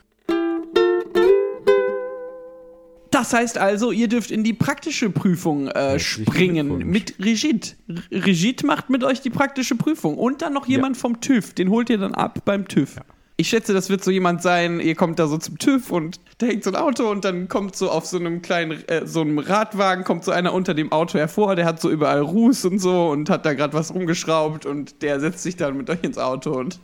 Das 3.12 3.34
heißt 3.34 3.58
also, 3.58 3.92
ihr 3.92 4.08
dürft 4.08 4.32
in 4.32 4.44
die 4.46 4.54
praktische 4.54 5.10
Prüfung 5.10 5.68
äh, 5.68 6.00
springen 6.00 6.78
mit 6.90 7.16
Rigid. 7.20 7.76
Rigid 8.10 8.64
macht 8.64 8.90
mit 8.90 9.04
euch 9.04 9.20
die 9.20 9.30
praktische 9.30 9.76
Prüfung. 9.76 10.18
Und 10.18 10.42
dann 10.42 10.54
noch 10.54 10.66
jemand 10.66 10.96
vom 10.96 11.20
TÜV. 11.20 11.54
Den 11.54 11.70
holt 11.70 11.90
ihr 11.90 11.98
dann 11.98 12.16
ab 12.16 12.40
beim 12.46 12.70
TÜV. 12.70 12.96
Ich 13.42 13.50
schätze, 13.50 13.74
das 13.74 13.90
wird 13.90 14.04
so 14.04 14.12
jemand 14.12 14.44
sein, 14.44 14.80
ihr 14.80 14.94
kommt 14.94 15.18
da 15.18 15.26
so 15.26 15.36
zum 15.36 15.58
TÜV 15.58 15.90
und 15.90 16.20
da 16.38 16.46
hängt 16.46 16.64
so 16.64 16.70
ein 16.70 16.76
Auto 16.76 17.10
und 17.10 17.26
dann 17.26 17.48
kommt 17.48 17.76
so 17.76 17.90
auf 17.90 18.06
so 18.06 18.20
einem 18.20 18.44
kleinen, 18.44 18.88
äh, 18.88 19.08
so 19.08 19.22
einem 19.22 19.40
Radwagen, 19.40 20.04
kommt 20.04 20.24
so 20.24 20.30
einer 20.30 20.54
unter 20.54 20.76
dem 20.76 20.92
Auto 20.92 21.18
hervor, 21.18 21.56
der 21.56 21.66
hat 21.66 21.82
so 21.82 21.90
überall 21.90 22.22
Ruß 22.22 22.66
und 22.66 22.78
so 22.78 23.10
und 23.10 23.32
hat 23.32 23.44
da 23.48 23.56
gerade 23.56 23.74
was 23.74 23.96
rumgeschraubt 23.96 24.68
und 24.68 25.02
der 25.02 25.20
setzt 25.20 25.42
sich 25.42 25.56
dann 25.56 25.76
mit 25.76 25.90
euch 25.90 26.04
ins 26.04 26.20
Auto 26.20 26.52
und 26.52 26.80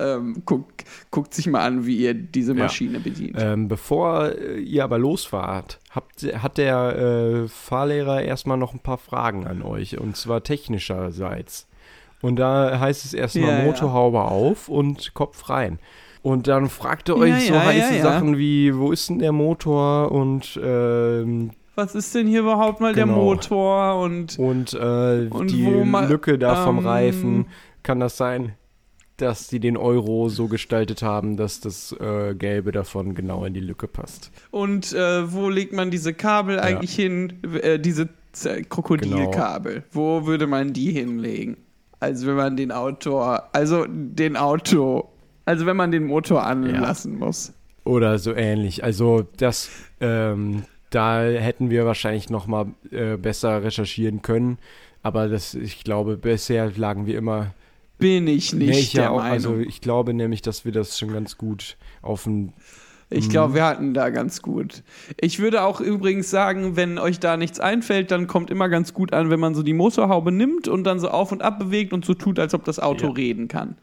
ähm, 0.00 0.42
guckt, 0.44 0.84
guckt 1.12 1.34
sich 1.34 1.46
mal 1.46 1.64
an, 1.64 1.86
wie 1.86 1.98
ihr 1.98 2.14
diese 2.14 2.52
Ja. 2.52 2.64
Maschine 2.64 2.98
bedient. 2.98 3.36
Ähm, 3.38 3.68
bevor 3.68 4.32
äh, 4.32 4.58
ihr 4.58 4.82
aber 4.82 4.98
losfahrt, 4.98 5.78
habt, 5.90 6.24
hat 6.24 6.58
der 6.58 7.44
äh, 7.44 7.48
Fahrlehrer 7.48 8.22
erstmal 8.22 8.56
noch 8.58 8.74
ein 8.74 8.80
paar 8.80 8.98
Fragen 8.98 9.46
an 9.46 9.62
euch 9.62 9.98
und 10.00 10.16
zwar 10.16 10.42
technischerseits. 10.42 11.68
Und 12.22 12.36
da 12.36 12.78
heißt 12.80 13.04
es 13.04 13.12
erstmal 13.14 13.50
Ja, 13.50 13.58
ja. 13.58 13.64
Motorhaube 13.64 14.22
auf 14.22 14.68
und 14.68 15.12
Kopf 15.12 15.50
rein. 15.50 15.78
Und 16.22 16.46
dann 16.46 16.68
fragt 16.68 17.08
er 17.08 17.16
euch 17.16 17.30
Ja, 17.30 17.40
so 17.40 17.54
ja, 17.54 17.64
heiße 17.64 17.90
ja, 17.90 17.96
ja. 17.96 18.02
Sachen 18.02 18.38
wie, 18.38 18.74
wo 18.76 18.92
ist 18.92 19.10
denn 19.10 19.18
der 19.18 19.32
Motor 19.32 20.12
und, 20.12 20.58
ähm, 20.62 21.50
Was 21.74 21.94
ist 21.96 22.14
denn 22.14 22.28
hier 22.28 22.40
überhaupt 22.40 22.80
mal 22.80 22.94
der 22.94 23.06
Genau. 23.06 23.16
Motor 23.16 24.00
und 24.00 24.38
und, 24.38 24.72
äh, 24.72 25.26
Und 25.28 25.50
die 25.50 25.64
Lücke 25.66 26.38
da 26.38 26.64
vom 26.64 26.78
ähm, 26.78 26.86
Reifen. 26.86 27.46
Kann 27.82 27.98
das 27.98 28.16
sein, 28.16 28.52
dass 29.16 29.48
die 29.48 29.58
den 29.58 29.76
Euro 29.76 30.28
so 30.28 30.46
gestaltet 30.46 31.02
haben, 31.02 31.36
dass 31.36 31.58
das 31.58 31.92
äh, 31.98 32.34
Gelbe 32.36 32.70
davon 32.70 33.14
genau 33.16 33.44
in 33.44 33.54
die 33.54 33.60
Lücke 33.60 33.88
passt? 33.88 34.30
Und 34.52 34.92
äh, 34.92 35.32
wo 35.32 35.48
legt 35.48 35.72
man 35.72 35.90
diese 35.90 36.14
Kabel 36.14 36.60
eigentlich 36.60 36.94
hin? 36.94 37.32
Äh, 37.60 37.80
diese 37.80 38.08
Krokodilkabel. 38.68 39.84
Wo 39.90 40.26
würde 40.26 40.46
man 40.46 40.72
die 40.72 40.92
hinlegen? 40.92 41.56
Also 42.02 42.26
wenn 42.26 42.34
man 42.34 42.56
den 42.56 42.72
Auto, 42.72 43.20
also 43.20 43.86
den 43.88 44.36
Auto, 44.36 45.08
also 45.44 45.66
wenn 45.66 45.76
man 45.76 45.92
den 45.92 46.04
Motor 46.04 46.44
anlassen 46.44 47.16
muss. 47.16 47.52
Oder 47.84 48.18
so 48.18 48.34
ähnlich. 48.34 48.82
Also 48.82 49.24
das, 49.36 49.70
ähm, 50.00 50.64
da 50.90 51.22
hätten 51.22 51.70
wir 51.70 51.86
wahrscheinlich 51.86 52.28
noch 52.28 52.48
mal 52.48 52.66
äh, 52.90 53.16
besser 53.16 53.62
recherchieren 53.62 54.20
können. 54.20 54.58
Aber 55.04 55.28
das, 55.28 55.54
ich 55.54 55.84
glaube, 55.84 56.16
bisher 56.16 56.72
lagen 56.76 57.06
wir 57.06 57.16
immer. 57.16 57.54
Bin 57.98 58.26
ich 58.26 58.52
nicht 58.52 58.68
Nee, 58.70 58.78
ich 58.80 58.92
der 58.94 59.04
ja 59.04 59.10
auch, 59.10 59.18
Meinung. 59.18 59.32
also 59.32 59.56
ich 59.58 59.80
glaube 59.80 60.12
nämlich, 60.12 60.42
dass 60.42 60.64
wir 60.64 60.72
das 60.72 60.98
schon 60.98 61.12
ganz 61.12 61.38
gut 61.38 61.76
auf 62.02 62.24
den 62.24 62.52
Ich 63.12 63.28
glaube, 63.28 63.54
wir 63.54 63.64
hatten 63.64 63.94
da 63.94 64.10
ganz 64.10 64.42
gut. 64.42 64.82
Ich 65.20 65.38
würde 65.38 65.62
auch 65.62 65.80
übrigens 65.80 66.30
sagen, 66.30 66.76
wenn 66.76 66.98
euch 66.98 67.20
da 67.20 67.36
nichts 67.36 67.60
einfällt, 67.60 68.10
dann 68.10 68.26
kommt 68.26 68.50
immer 68.50 68.68
ganz 68.68 68.94
gut 68.94 69.12
an, 69.12 69.30
wenn 69.30 69.40
man 69.40 69.54
so 69.54 69.62
die 69.62 69.72
Motorhaube 69.72 70.32
nimmt 70.32 70.68
und 70.68 70.84
dann 70.84 70.98
so 70.98 71.08
auf 71.08 71.32
und 71.32 71.42
ab 71.42 71.58
bewegt 71.58 71.92
und 71.92 72.04
so 72.04 72.14
tut, 72.14 72.38
als 72.38 72.54
ob 72.54 72.64
das 72.64 72.78
Auto 72.78 73.06
Ja. 73.08 73.12
reden 73.12 73.48
kann. 73.48 73.76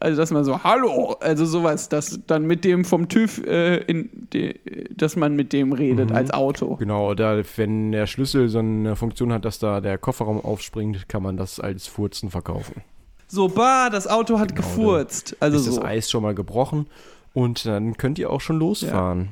Also, 0.00 0.16
dass 0.16 0.32
man 0.32 0.42
so, 0.44 0.64
hallo, 0.64 1.16
also 1.20 1.44
sowas, 1.46 1.88
dass 1.88 2.18
dann 2.26 2.44
mit 2.44 2.64
dem 2.64 2.84
vom 2.84 3.08
TÜV, 3.08 3.46
äh, 3.46 3.76
in 3.84 4.10
de, 4.32 4.58
dass 4.96 5.14
man 5.14 5.36
mit 5.36 5.52
dem 5.52 5.72
redet 5.72 6.10
als 6.10 6.32
Auto. 6.32 6.74
Genau, 6.76 7.14
da, 7.14 7.40
wenn 7.56 7.92
der 7.92 8.08
Schlüssel 8.08 8.48
so 8.48 8.58
eine 8.58 8.96
Funktion 8.96 9.32
hat, 9.32 9.44
dass 9.44 9.60
da 9.60 9.80
der 9.80 9.98
Kofferraum 9.98 10.44
aufspringt, 10.44 11.08
kann 11.08 11.22
man 11.22 11.36
das 11.36 11.60
als 11.60 11.86
Furzen 11.86 12.30
verkaufen. 12.30 12.82
So, 13.28 13.46
bah, 13.48 13.90
das 13.90 14.08
Auto 14.08 14.40
hat 14.40 14.56
gefurzt. 14.56 15.36
Also 15.38 15.56
ist 15.58 15.66
so. 15.66 15.76
das 15.76 15.84
Eis 15.84 16.10
schon 16.10 16.22
mal 16.24 16.34
gebrochen 16.34 16.86
und 17.32 17.64
dann 17.66 17.96
könnt 17.96 18.18
ihr 18.18 18.30
auch 18.30 18.40
schon 18.40 18.58
losfahren. 18.58 19.28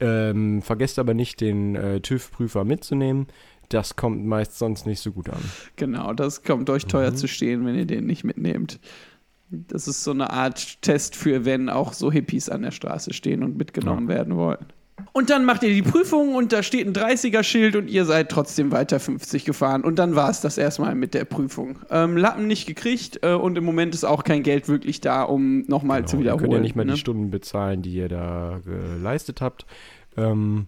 Ähm, 0.00 0.60
vergesst 0.62 0.98
aber 0.98 1.14
nicht, 1.14 1.40
den 1.40 1.74
äh, 1.74 2.00
TÜV-Prüfer 2.00 2.64
mitzunehmen. 2.64 3.26
Das 3.70 3.96
kommt 3.96 4.24
meist 4.26 4.58
sonst 4.58 4.86
nicht 4.86 5.00
so 5.00 5.10
gut 5.10 5.28
an. 5.30 5.40
Genau, 5.76 6.12
das 6.12 6.42
kommt 6.42 6.68
euch 6.70 6.84
teuer 6.86 7.10
Mhm. 7.12 7.16
zu 7.16 7.26
stehen, 7.28 7.64
wenn 7.66 7.74
ihr 7.74 7.86
den 7.86 8.06
nicht 8.06 8.22
mitnehmt. 8.22 8.78
Das 9.48 9.88
ist 9.88 10.04
so 10.04 10.10
eine 10.10 10.30
Art 10.30 10.82
Test 10.82 11.16
für, 11.16 11.44
wenn 11.44 11.68
auch 11.68 11.92
so 11.92 12.12
Hippies 12.12 12.48
an 12.48 12.62
der 12.62 12.72
Straße 12.72 13.12
stehen 13.12 13.42
und 13.42 13.56
mitgenommen 13.56 14.08
werden 14.08 14.36
wollen. 14.36 14.66
Und 15.12 15.30
dann 15.30 15.44
macht 15.44 15.62
ihr 15.62 15.70
die 15.70 15.82
Prüfung 15.82 16.34
und 16.34 16.52
da 16.52 16.62
steht 16.62 16.86
ein 16.86 16.92
30er-Schild 16.92 17.76
und 17.76 17.88
ihr 17.88 18.04
seid 18.04 18.30
trotzdem 18.30 18.72
weiter 18.72 19.00
50 19.00 19.44
gefahren. 19.44 19.82
Und 19.82 19.98
dann 19.98 20.14
war 20.14 20.30
es 20.30 20.40
das 20.40 20.58
erstmal 20.58 20.94
mit 20.94 21.14
der 21.14 21.24
Prüfung. 21.24 21.78
Ähm, 21.90 22.16
Lappen 22.16 22.46
nicht 22.46 22.66
gekriegt 22.66 23.20
äh, 23.22 23.32
und 23.32 23.56
im 23.58 23.64
Moment 23.64 23.94
ist 23.94 24.04
auch 24.04 24.24
kein 24.24 24.42
Geld 24.42 24.68
wirklich 24.68 25.00
da, 25.00 25.22
um 25.22 25.64
nochmal 25.68 26.06
zu 26.06 26.16
Genau, 26.16 26.20
ihr 26.20 26.24
wiederholen. 26.24 26.42
könnt 26.42 26.52
ja 26.54 26.60
nicht 26.60 26.76
mehr 26.76 26.84
ne? 26.84 26.92
die 26.92 26.98
Stunden 26.98 27.30
bezahlen, 27.30 27.82
die 27.82 27.94
ihr 27.94 28.08
da 28.08 28.60
geleistet 28.64 29.40
habt. 29.40 29.66
Ähm, 30.16 30.66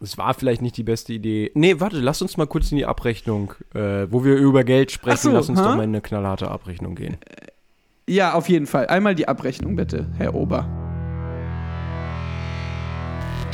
es 0.00 0.18
war 0.18 0.34
vielleicht 0.34 0.62
nicht 0.62 0.76
die 0.76 0.82
beste 0.82 1.12
Idee. 1.12 1.50
Nee, 1.54 1.80
warte, 1.80 1.98
lass 1.98 2.22
uns 2.22 2.36
mal 2.36 2.46
kurz 2.46 2.70
in 2.70 2.78
die 2.78 2.86
Abrechnung, 2.86 3.54
äh, 3.74 4.06
wo 4.10 4.24
wir 4.24 4.36
über 4.36 4.64
Geld 4.64 4.92
sprechen, 4.92 5.18
so, 5.18 5.32
lass 5.32 5.48
uns 5.48 5.60
hä? 5.60 5.64
doch 5.64 5.76
mal 5.76 5.84
in 5.84 5.90
eine 5.90 6.00
knallharte 6.00 6.50
Abrechnung 6.50 6.94
gehen. 6.94 7.16
Ja, 8.08 8.34
auf 8.34 8.48
jeden 8.48 8.66
Fall. 8.66 8.86
Einmal 8.88 9.14
die 9.14 9.28
Abrechnung 9.28 9.76
bitte, 9.76 10.06
Herr 10.18 10.34
Ober. 10.34 10.93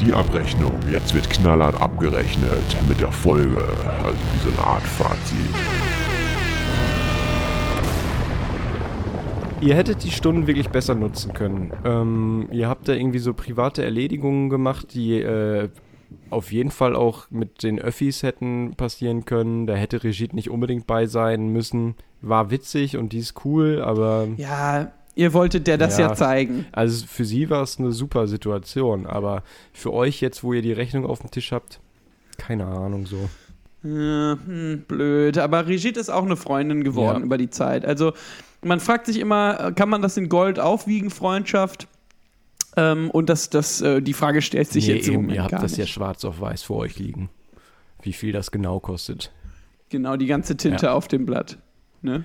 Die 0.01 0.15
Abrechnung. 0.15 0.73
Jetzt 0.91 1.15
wird 1.15 1.29
knallhart 1.29 1.81
abgerechnet 1.81 2.77
mit 2.89 3.01
der 3.01 3.13
Folge. 3.13 3.63
Also 4.03 4.19
wie 4.19 4.51
so 4.51 4.57
eine 4.57 4.67
Art 4.67 4.83
Fazit. 4.83 5.37
Ihr 9.61 9.75
hättet 9.75 10.03
die 10.05 10.11
Stunden 10.11 10.47
wirklich 10.47 10.71
besser 10.71 10.95
nutzen 10.95 11.35
können. 11.35 11.73
Ähm, 11.85 12.49
ihr 12.51 12.67
habt 12.67 12.89
da 12.89 12.95
irgendwie 12.95 13.19
so 13.19 13.35
private 13.35 13.85
Erledigungen 13.85 14.49
gemacht, 14.49 14.95
die 14.95 15.21
äh, 15.21 15.69
auf 16.31 16.51
jeden 16.51 16.71
Fall 16.71 16.97
auch 16.97 17.31
mit 17.31 17.63
den 17.63 17.79
Öffis 17.79 18.23
hätten 18.23 18.75
passieren 18.77 19.27
können. 19.27 19.67
Da 19.67 19.75
hätte 19.75 20.03
Regie 20.03 20.31
nicht 20.33 20.49
unbedingt 20.49 20.87
bei 20.87 21.05
sein 21.05 21.49
müssen. 21.49 21.95
War 22.23 22.51
witzig 22.51 22.97
und 22.97 23.13
die 23.13 23.19
ist 23.19 23.45
cool, 23.45 23.83
aber 23.83 24.29
Ja, 24.39 24.93
ihr 25.14 25.33
wolltet 25.33 25.66
der 25.66 25.79
das 25.79 25.99
ja, 25.99 26.09
Ja. 26.09 26.14
zeigen. 26.14 26.66
also 26.73 27.07
für 27.07 27.25
sie 27.25 27.51
war 27.51 27.62
es 27.62 27.79
eine 27.79 27.92
super 27.92 28.27
Situation. 28.27 29.07
Aber 29.07 29.42
für 29.73 29.92
euch 29.92 30.20
jetzt, 30.20 30.42
wo 30.42 30.53
ihr 30.53 30.62
die 30.62 30.73
Rechnung 30.73 31.07
auf 31.07 31.20
dem 31.20 31.31
Tisch 31.31 31.53
habt, 31.53 31.81
keine 32.38 32.66
Ahnung 32.66 33.07
so. 33.07 33.29
Ja, 33.83 34.38
hm, 34.44 34.85
blöd. 34.87 35.38
Aber 35.38 35.66
Rigid 35.66 35.96
ist 35.96 36.11
auch 36.11 36.25
eine 36.25 36.37
Freundin 36.37 36.85
geworden 36.85 37.20
Ja. 37.20 37.25
über 37.25 37.38
die 37.38 37.51
Zeit. 37.51 37.85
Also 37.87 38.12
man 38.62 38.79
fragt 38.81 39.07
sich 39.07 39.18
immer, 39.18 39.68
äh, 39.68 39.73
kann 39.73 39.88
man 39.88 40.03
das 40.03 40.16
in 40.16 40.29
Gold 40.29 40.59
aufwiegen, 40.61 41.11
Freundschaft? 41.11 41.88
Ähm, 42.77 43.11
und 43.11 43.29
das, 43.31 43.51
das, 43.51 43.81
äh, 43.81 44.01
die 44.03 44.12
Frage 44.12 44.42
stellt 44.42 44.68
sich 44.68 44.87
Nee, 44.87 44.94
jetzt 44.94 45.09
im 45.09 45.14
eben, 45.14 45.23
Moment 45.23 45.37
ihr 45.37 45.42
habt 45.44 45.53
das 45.55 45.73
nicht. 45.73 45.79
ja 45.79 45.87
schwarz 45.87 46.25
auf 46.25 46.40
weiß 46.40 46.62
vor 46.62 46.77
euch 46.77 46.99
liegen. 46.99 47.31
Wie 48.03 48.12
viel 48.12 48.33
das 48.33 48.51
genau 48.51 48.81
kostet. 48.81 49.33
Genau, 49.88 50.16
die 50.16 50.27
ganze 50.27 50.57
Tinte 50.57 50.87
Ja. 50.87 50.92
auf 50.92 51.09
dem 51.09 51.27
Blatt. 51.27 51.59
Ne? 52.03 52.25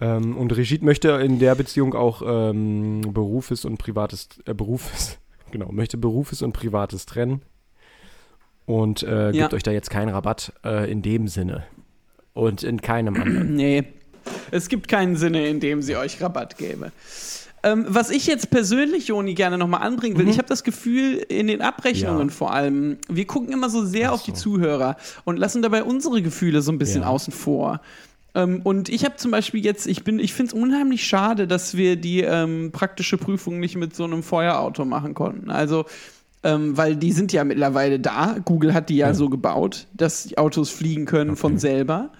Ähm, 0.00 0.36
und 0.36 0.56
Regit 0.56 0.82
möchte 0.82 1.10
in 1.10 1.38
der 1.38 1.54
Beziehung 1.54 1.94
auch 1.94 2.22
ähm, 2.24 3.02
Berufes 3.12 3.64
und 3.64 3.76
Privates, 3.78 4.28
äh, 4.46 4.54
Berufes, 4.54 5.18
genau, 5.50 5.70
möchte 5.72 5.98
Berufes 5.98 6.42
und 6.42 6.52
Privates 6.52 7.06
trennen. 7.06 7.42
Und 8.66 9.02
äh, 9.02 9.26
Ja. 9.26 9.42
gibt 9.42 9.54
euch 9.54 9.62
da 9.62 9.70
jetzt 9.72 9.90
keinen 9.90 10.10
Rabatt 10.10 10.52
äh, 10.64 10.90
in 10.90 11.02
dem 11.02 11.28
Sinne. 11.28 11.64
Und 12.34 12.62
in 12.62 12.80
keinem 12.80 13.14
anderen. 13.20 13.54
Nee, 13.56 13.84
es 14.50 14.68
gibt 14.68 14.88
keinen 14.88 15.16
Sinne, 15.16 15.46
in 15.48 15.60
dem 15.60 15.82
sie 15.82 15.96
euch 15.96 16.20
Rabatt 16.22 16.56
gäbe. 16.56 16.92
Ähm, 17.62 17.84
was 17.88 18.08
ich 18.08 18.26
jetzt 18.26 18.48
persönlich, 18.50 19.08
Joni, 19.08 19.34
gerne 19.34 19.58
nochmal 19.58 19.82
anbringen 19.82 20.16
will, 20.16 20.28
ich 20.30 20.38
habe 20.38 20.48
das 20.48 20.64
Gefühl, 20.64 21.16
in 21.28 21.46
den 21.46 21.60
Abrechnungen 21.60 22.22
Mhm. 22.24 22.28
Ja. 22.30 22.34
vor 22.34 22.54
allem, 22.54 22.96
wir 23.10 23.26
gucken 23.26 23.52
immer 23.52 23.68
so 23.68 23.84
sehr 23.84 24.10
Ach 24.10 24.14
auf 24.14 24.22
die 24.22 24.30
so. 24.30 24.36
Zuhörer 24.38 24.96
und 25.24 25.36
lassen 25.36 25.60
dabei 25.60 25.82
unsere 25.84 26.22
Gefühle 26.22 26.62
so 26.62 26.72
ein 26.72 26.78
bisschen 26.78 27.02
Ja. 27.02 27.08
außen 27.08 27.34
vor. 27.34 27.82
Ähm, 28.34 28.60
und 28.62 28.88
ich 28.88 29.04
habe 29.04 29.16
zum 29.16 29.30
Beispiel 29.30 29.64
jetzt, 29.64 29.86
ich 29.86 30.04
bin, 30.04 30.18
ich 30.18 30.32
finde 30.34 30.54
es 30.54 30.62
unheimlich 30.62 31.04
schade, 31.04 31.46
dass 31.46 31.76
wir 31.76 31.96
die 31.96 32.20
ähm, 32.20 32.70
praktische 32.72 33.18
Prüfung 33.18 33.58
nicht 33.60 33.76
mit 33.76 33.94
so 33.94 34.04
einem 34.04 34.22
Feuerauto 34.22 34.84
machen 34.84 35.14
konnten. 35.14 35.50
Also, 35.50 35.86
ähm, 36.42 36.76
weil 36.76 36.96
die 36.96 37.12
sind 37.12 37.32
ja 37.32 37.44
mittlerweile 37.44 38.00
da. 38.00 38.36
Google 38.44 38.72
hat 38.72 38.88
die 38.88 38.96
ja, 38.96 39.08
Ja. 39.08 39.14
so 39.14 39.28
gebaut, 39.28 39.86
dass 39.94 40.24
die 40.24 40.38
Autos 40.38 40.70
fliegen 40.70 41.04
können 41.04 41.36
von 41.36 41.58
selber. 41.58 42.12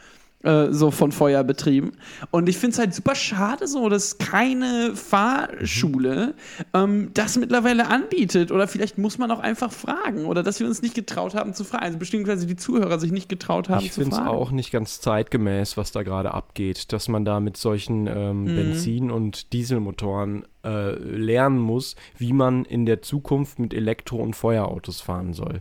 Äh, 0.43 0.73
so 0.73 0.91
von 0.91 1.13
Feuer 1.13 1.45
betrieben. 1.45 1.93
Und 2.31 2.49
ich 2.49 2.57
finde 2.57 2.73
es 2.73 2.79
halt 2.79 2.95
super 2.95 3.15
schade 3.15 3.67
so, 3.67 3.91
dass 3.91 4.17
keine 4.17 4.93
Fahrschule 4.95 6.35
ähm, 6.73 7.11
das 7.13 7.37
mittlerweile 7.37 7.89
anbietet. 7.89 8.51
Oder 8.51 8.67
vielleicht 8.69 8.97
muss 8.97 9.19
man 9.19 9.31
auch 9.31 9.41
einfach 9.41 9.71
fragen. 9.73 10.25
Oder 10.25 10.43
dass 10.43 10.59
wir 10.61 10.67
uns 10.67 10.81
nicht 10.83 10.95
getraut 10.95 11.35
haben 11.35 11.53
zu 11.55 11.65
fragen. 11.65 11.85
Also 11.85 11.99
beziehungsweise 11.99 12.47
die 12.47 12.57
Zuhörer 12.57 12.99
sich 12.99 13.13
nicht 13.13 13.29
getraut 13.29 13.69
haben 13.69 13.85
Ich 13.85 13.93
zu 13.93 14.01
finde 14.01 14.17
es 14.17 14.23
fragen. 14.23 14.31
auch 14.31 14.51
nicht 14.51 14.71
ganz 14.71 15.01
zeitgemäß, 15.01 15.77
was 15.77 15.93
da 15.93 16.03
gerade 16.03 16.33
abgeht, 16.33 16.93
dass 16.93 17.09
man 17.09 17.25
da 17.25 17.41
mit 17.41 17.57
solchen 17.57 18.07
ähm, 18.07 18.45
Mhm. 18.45 18.57
Benzin- 18.57 19.11
und 19.11 19.53
Dieselmotoren 19.53 20.45
äh, 20.65 20.93
lernen 20.93 21.59
muss, 21.59 21.97
wie 22.17 22.33
man 22.33 22.65
in 22.65 22.87
der 22.87 23.03
Zukunft 23.03 23.59
mit 23.59 23.75
Elektro- 23.75 24.17
und 24.23 24.35
Feuerautos 24.37 25.01
fahren 25.03 25.33
soll. 25.35 25.61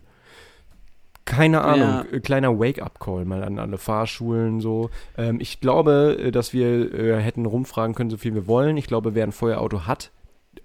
Keine 1.30 1.62
Ahnung, 1.62 1.88
Ja. 1.88 2.06
äh, 2.12 2.20
kleiner 2.20 2.60
Wake-up-Call 2.60 3.24
mal 3.26 3.44
an 3.44 3.60
alle 3.60 3.78
Fahrschulen 3.78 4.62
so. 4.62 4.90
Ähm, 5.18 5.40
ich 5.40 5.60
glaube, 5.62 6.18
äh, 6.20 6.32
dass 6.32 6.54
wir 6.54 6.94
äh, 6.94 7.22
hätten 7.22 7.46
rumfragen 7.46 7.94
können, 7.96 8.10
so 8.10 8.18
viel 8.18 8.34
wir 8.34 8.48
wollen. 8.48 8.78
Ich 8.78 8.88
glaube, 8.88 9.14
wer 9.14 9.26
ein 9.26 9.32
Feuerauto 9.32 9.86
hat, 9.86 10.12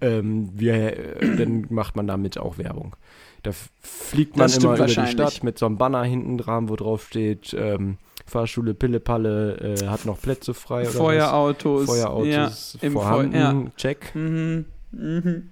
ähm, 0.01 0.51
wir, 0.55 0.75
äh, 1.23 1.37
dann 1.37 1.67
macht 1.69 1.97
man 1.97 2.07
damit 2.07 2.39
auch 2.39 2.57
Werbung. 2.59 2.97
Da 3.43 3.51
fliegt 3.83 4.39
man 4.39 4.51
immer 4.51 4.75
über 4.77 4.87
die. 4.87 4.93
Stadt 5.07 5.45
mit 5.45 5.59
so 5.59 5.67
einem 5.67 5.77
Banner 5.77 6.03
hinten 6.03 6.39
dran, 6.39 6.71
wo 6.71 6.77
drauf 6.77 7.07
steht, 7.07 7.55
ähm, 7.59 7.99
Fahrschule 8.27 8.73
Pillepalle 8.73 9.57
äh, 9.83 9.87
hat 9.89 10.07
noch 10.07 10.19
Plätze 10.19 10.55
frei 10.55 10.83
oder 10.85 10.91
Feuerautos. 10.93 11.85
Feuerautos 11.85 12.27
ja, 12.27 12.51
im 12.81 12.95
Feu- 12.95 13.01
vorhanden, 13.01 13.37
ja. 13.37 13.65
check. 13.77 14.15
Mhm. 14.15 14.65
Mhm. 14.93 15.51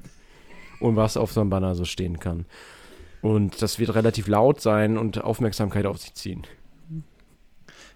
Und 0.80 0.96
was 0.96 1.18
auf 1.18 1.32
so 1.32 1.42
einem 1.42 1.50
Banner 1.50 1.74
so 1.74 1.84
stehen 1.84 2.18
kann. 2.18 2.46
Und 3.22 3.62
das 3.62 3.78
wird 3.78 3.94
relativ 3.94 4.26
laut 4.28 4.60
sein 4.60 4.98
und 4.98 5.22
Aufmerksamkeit 5.22 5.86
auf 5.86 5.98
sich 5.98 6.14
ziehen. 6.14 6.42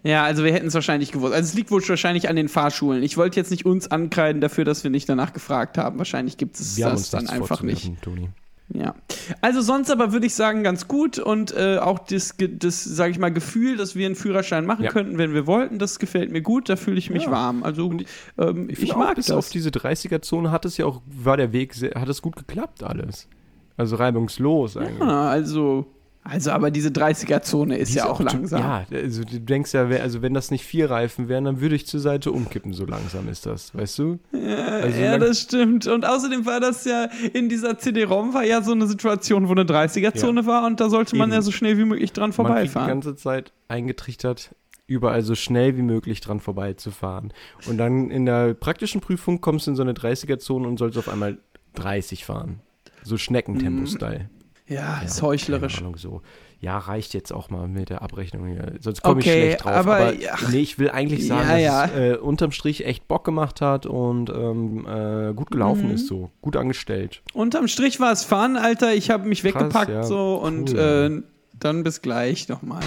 Ja, 0.03 0.23
also 0.23 0.45
wir 0.45 0.53
hätten 0.53 0.69
es 0.69 0.75
wahrscheinlich 0.75 1.11
gewusst. 1.11 1.35
Also 1.35 1.49
es 1.49 1.55
liegt 1.55 1.71
wohl 1.73 1.87
wahrscheinlich 1.87 2.29
an 2.29 2.37
den 2.37 2.49
Fahrschulen. 2.49 3.03
Ich 3.03 3.17
wollte 3.17 3.41
jetzt 3.41 3.51
nicht 3.51 3.67
uns 3.67 3.91
ankreiden 3.91 4.41
dafür, 4.41 4.65
dass 4.65 4.85
wir 4.85 4.91
nicht 4.91 5.09
danach 5.09 5.33
gefragt 5.33 5.79
haben. 5.79 5.99
Wahrscheinlich 5.99 6.37
gibt 6.37 6.61
es 6.61 6.77
das 6.77 7.11
dann 7.11 7.25
das 7.25 7.33
einfach 7.33 7.63
nicht. 7.63 7.91
Toni. 8.03 8.29
Ja. 8.73 8.95
Also 9.41 9.61
sonst 9.63 9.91
aber 9.91 10.13
würde 10.13 10.27
ich 10.27 10.35
sagen, 10.35 10.63
ganz 10.65 10.89
gut 10.89 11.19
und 11.19 11.55
äh, 11.57 11.79
auch 11.79 12.01
das, 12.01 12.35
das 12.39 12.83
sage 12.85 13.13
ich 13.13 13.19
mal, 13.19 13.33
Gefühl, 13.33 13.77
dass 13.77 13.95
wir 13.95 14.07
einen 14.07 14.17
Führerschein 14.17 14.67
machen 14.67 14.85
Ja. 14.85 14.91
könnten, 14.91 15.19
wenn 15.19 15.35
wir 15.35 15.47
wollten, 15.47 15.79
das 15.79 15.99
gefällt 16.01 16.33
mir 16.33 16.43
gut, 16.43 16.69
da 16.69 16.75
fühle 16.77 16.99
ich 16.99 17.11
mich 17.11 17.25
Ja. 17.25 17.31
warm. 17.31 17.63
Also 17.63 17.93
ähm, 18.39 18.69
ich, 18.69 18.93
auch, 18.93 18.99
mag 18.99 19.15
bis 19.17 19.27
das. 19.27 19.37
auf 19.37 19.49
diese 19.51 19.71
30er-Zone 19.71 20.51
hat 20.51 20.65
es 20.65 20.77
ja 20.79 20.87
auch, 20.87 21.01
war 21.07 21.37
der 21.37 21.53
Weg, 21.53 21.75
sehr, 21.75 21.93
hat 21.95 22.09
es 22.09 22.23
gut 22.23 22.35
geklappt 22.37 22.83
alles. 22.83 23.29
Also 23.77 23.97
reibungslos 23.97 24.77
eigentlich. 24.77 25.01
ja, 25.01 25.29
also, 25.29 25.87
also 26.25 26.51
aber 26.51 26.71
diese 26.71 26.89
30er-Zone 26.89 27.77
ist 27.77 27.93
Die 27.93 27.99
ja 27.99 28.07
auch 28.09 28.17
to- 28.19 28.25
langsam. 28.25 28.61
Ja, 28.61 28.85
also 28.91 29.23
du 29.23 29.39
denkst 29.41 29.75
ja, 29.75 29.87
also 29.87 30.23
wenn 30.23 30.35
das 30.35 30.51
nicht 30.51 30.65
vier 30.65 30.91
Reifen 30.91 31.29
wären, 31.29 31.45
dann 31.45 31.61
würde 31.61 31.75
ich 31.77 31.87
zur 31.87 32.01
Seite 32.01 32.33
umkippen, 32.33 32.73
so 32.73 32.85
langsam 32.87 33.29
ist 33.29 33.47
das, 33.47 33.75
weißt 33.75 33.99
du? 33.99 34.19
Also 34.33 35.01
ja, 35.01 35.19
das 35.19 35.41
stimmt. 35.43 35.87
Und 35.87 36.05
außerdem 36.05 36.45
war 36.47 36.59
das 36.59 36.85
ja 36.85 37.09
in 37.33 37.49
dieser 37.49 37.79
CD-ROM 37.79 38.35
war 38.35 38.45
ja 38.45 38.63
so 38.63 38.73
eine 38.73 38.87
Situation, 38.87 39.47
wo 39.49 39.53
eine 39.53 39.65
30er-Zone 39.65 40.47
war 40.47 40.67
und 40.67 40.81
da 40.81 40.89
sollte 40.91 41.17
man 41.17 41.29
Eben. 41.29 41.35
ja 41.37 41.43
so 41.43 41.53
schnell 41.53 41.79
wie 41.79 41.85
möglich 41.85 42.13
dran 42.13 42.31
Man 42.31 42.47
kriegt 42.47 42.49
die 42.49 42.53
vorbeifahren. 42.71 42.89
ganze 42.89 43.15
Zeit 43.15 43.53
eingetrichtert, 43.69 44.55
überall 44.89 45.23
so 45.23 45.35
schnell 45.35 45.77
wie 45.77 45.83
möglich 45.83 46.21
dran 46.23 46.41
vorbeizufahren. 46.41 47.33
Und 47.69 47.79
dann 47.79 48.11
in 48.11 48.25
der 48.27 48.55
praktischen 48.55 49.01
Prüfung 49.01 49.41
kommst 49.41 49.67
du 49.67 49.73
in 49.73 49.77
so 49.77 49.83
eine 49.83 49.93
30er-Zone 49.93 50.67
und 50.67 50.79
sollst 50.79 50.97
auf 50.99 51.09
einmal 51.09 51.39
30 51.75 52.25
fahren. 52.25 52.61
So. 53.09 53.17
Schneckentempo-Style. 53.19 54.29
Ja, 54.69 55.01
ist 55.05 55.17
keine 55.21 55.29
heuchlerisch. 55.29 55.79
Ahnung, 55.79 55.97
so. 55.97 56.23
Ja, 56.59 56.79
reicht 56.79 57.15
jetzt 57.15 57.33
auch 57.33 57.51
mal 57.51 57.69
mit 57.69 57.91
der 57.91 58.03
Abrechnung 58.03 58.47
hier. 58.49 58.73
Sonst 58.81 59.03
komme 59.03 59.21
ich 59.21 59.27
Okay, 59.29 59.43
schlecht 59.43 59.65
drauf. 59.65 59.73
aber- 59.75 59.97
Aber, 59.99 60.13
ach. 60.33 60.49
nee, 60.51 60.59
ich 60.61 60.79
will 60.79 60.91
eigentlich 60.91 61.27
sagen, 61.27 61.61
Ja, 61.61 61.83
dass 61.87 61.95
es 61.95 62.17
äh, 62.17 62.17
unterm 62.17 62.51
Strich 62.51 62.85
echt 62.85 63.07
Bock 63.07 63.25
gemacht 63.25 63.61
hat 63.61 63.87
und 63.87 64.31
ähm, 64.31 64.87
äh, 64.87 65.35
gut 65.35 65.51
gelaufen 65.51 65.89
Mhm. 65.89 65.95
ist 65.95 66.07
so. 66.09 66.31
Gut 66.41 66.57
angestellt. 66.57 67.23
Unterm 67.35 67.69
Strich 67.69 68.01
war 68.01 68.11
es 68.11 68.25
Fun, 68.25 68.57
Alter. 68.57 68.95
Ich 68.95 69.11
habe 69.11 69.29
mich 69.29 69.43
Krass, 69.43 69.55
weggepackt 69.55 69.91
ja. 69.91 70.03
so 70.03 70.35
und 70.37 70.71
Cool. 70.73 71.23
äh, 71.23 71.23
dann 71.61 71.85
bis 71.85 72.01
gleich 72.03 72.49
nochmal. 72.49 72.81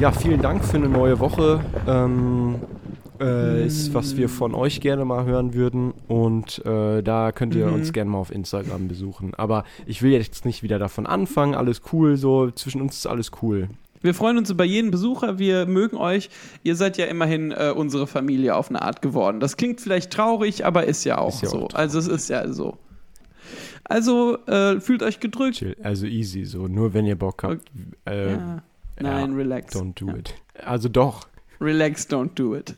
Ja, 0.00 0.12
vielen 0.12 0.40
Dank 0.40 0.64
für 0.64 0.76
eine 0.76 0.88
neue 0.88 1.18
Woche. 1.18 1.60
Ähm, 1.86 2.56
äh, 3.20 3.66
ist, 3.66 3.94
was 3.94 4.16
wir 4.16 4.28
von 4.28 4.54
euch 4.54 4.80
gerne 4.80 5.04
mal 5.04 5.24
hören 5.24 5.54
würden. 5.54 5.92
Und 6.08 6.64
äh, 6.66 7.02
da 7.02 7.32
könnt 7.32 7.54
ihr 7.54 7.66
Mhm. 7.66 7.74
uns 7.74 7.92
gerne 7.92 8.10
mal 8.10 8.18
auf 8.18 8.30
Instagram 8.30 8.88
besuchen. 8.88 9.34
Aber 9.34 9.64
ich 9.86 10.02
will 10.02 10.12
jetzt 10.12 10.44
nicht 10.44 10.62
wieder 10.62 10.78
davon 10.78 11.06
anfangen. 11.06 11.54
Alles 11.54 11.82
cool, 11.92 12.16
so 12.16 12.50
zwischen 12.50 12.80
uns 12.80 12.96
ist 12.98 13.06
alles 13.06 13.30
cool. 13.42 13.68
Wir 14.00 14.14
freuen 14.14 14.38
uns 14.38 14.48
über 14.48 14.62
jeden 14.64 14.92
Besucher. 14.92 15.40
Wir 15.40 15.66
mögen 15.66 15.96
euch. 15.96 16.30
Ihr 16.62 16.76
seid 16.76 16.98
ja 16.98 17.06
immerhin 17.06 17.50
äh, 17.50 17.72
unsere 17.74 18.06
Familie 18.06 18.54
auf 18.54 18.68
eine 18.70 18.80
Art 18.82 19.02
geworden. 19.02 19.40
Das 19.40 19.56
klingt 19.56 19.80
vielleicht 19.80 20.12
traurig, 20.12 20.64
aber 20.64 20.84
ist 20.84 21.02
ja 21.04 21.18
auch 21.18 21.30
Ist 21.34 21.42
ja 21.42 21.48
auch 21.48 21.52
so. 21.52 21.58
traurig. 21.66 21.76
also 21.76 21.98
es 21.98 22.06
ist 22.06 22.28
ja 22.30 22.48
so. 22.52 22.78
Also 23.84 24.38
äh, 24.46 24.80
fühlt 24.80 25.02
euch 25.02 25.18
gedrückt. 25.20 25.56
Chill. 25.56 25.76
Also 25.82 26.06
easy, 26.06 26.44
so. 26.44 26.68
Nur 26.68 26.92
wenn 26.94 27.06
ihr 27.06 27.16
Bock 27.16 27.42
habt. 27.42 27.62
Äh, 28.06 28.32
Ja. 28.32 28.62
Nein, 29.00 29.34
relax. 29.34 29.74
Don't 29.76 29.94
do 29.98 30.08
Ja. 30.08 30.16
it. 30.16 30.34
Also 30.64 30.88
doch. 30.88 31.28
Relax, 31.60 32.08
don't 32.08 32.30
do 32.34 32.54
it. 32.56 32.74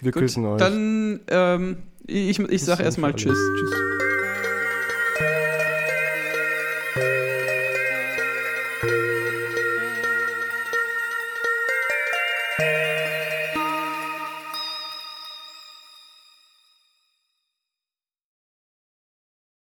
Wir 0.00 0.12
Gut, 0.12 0.22
küssen 0.22 0.44
euch. 0.46 0.58
dann 0.58 1.20
ähm, 1.28 1.76
ich, 2.06 2.38
ich 2.38 2.64
sag 2.64 2.78
Bis 2.78 2.86
erstmal. 2.86 3.14
Tschüss. 3.14 3.38
Tschüss. 3.58 3.70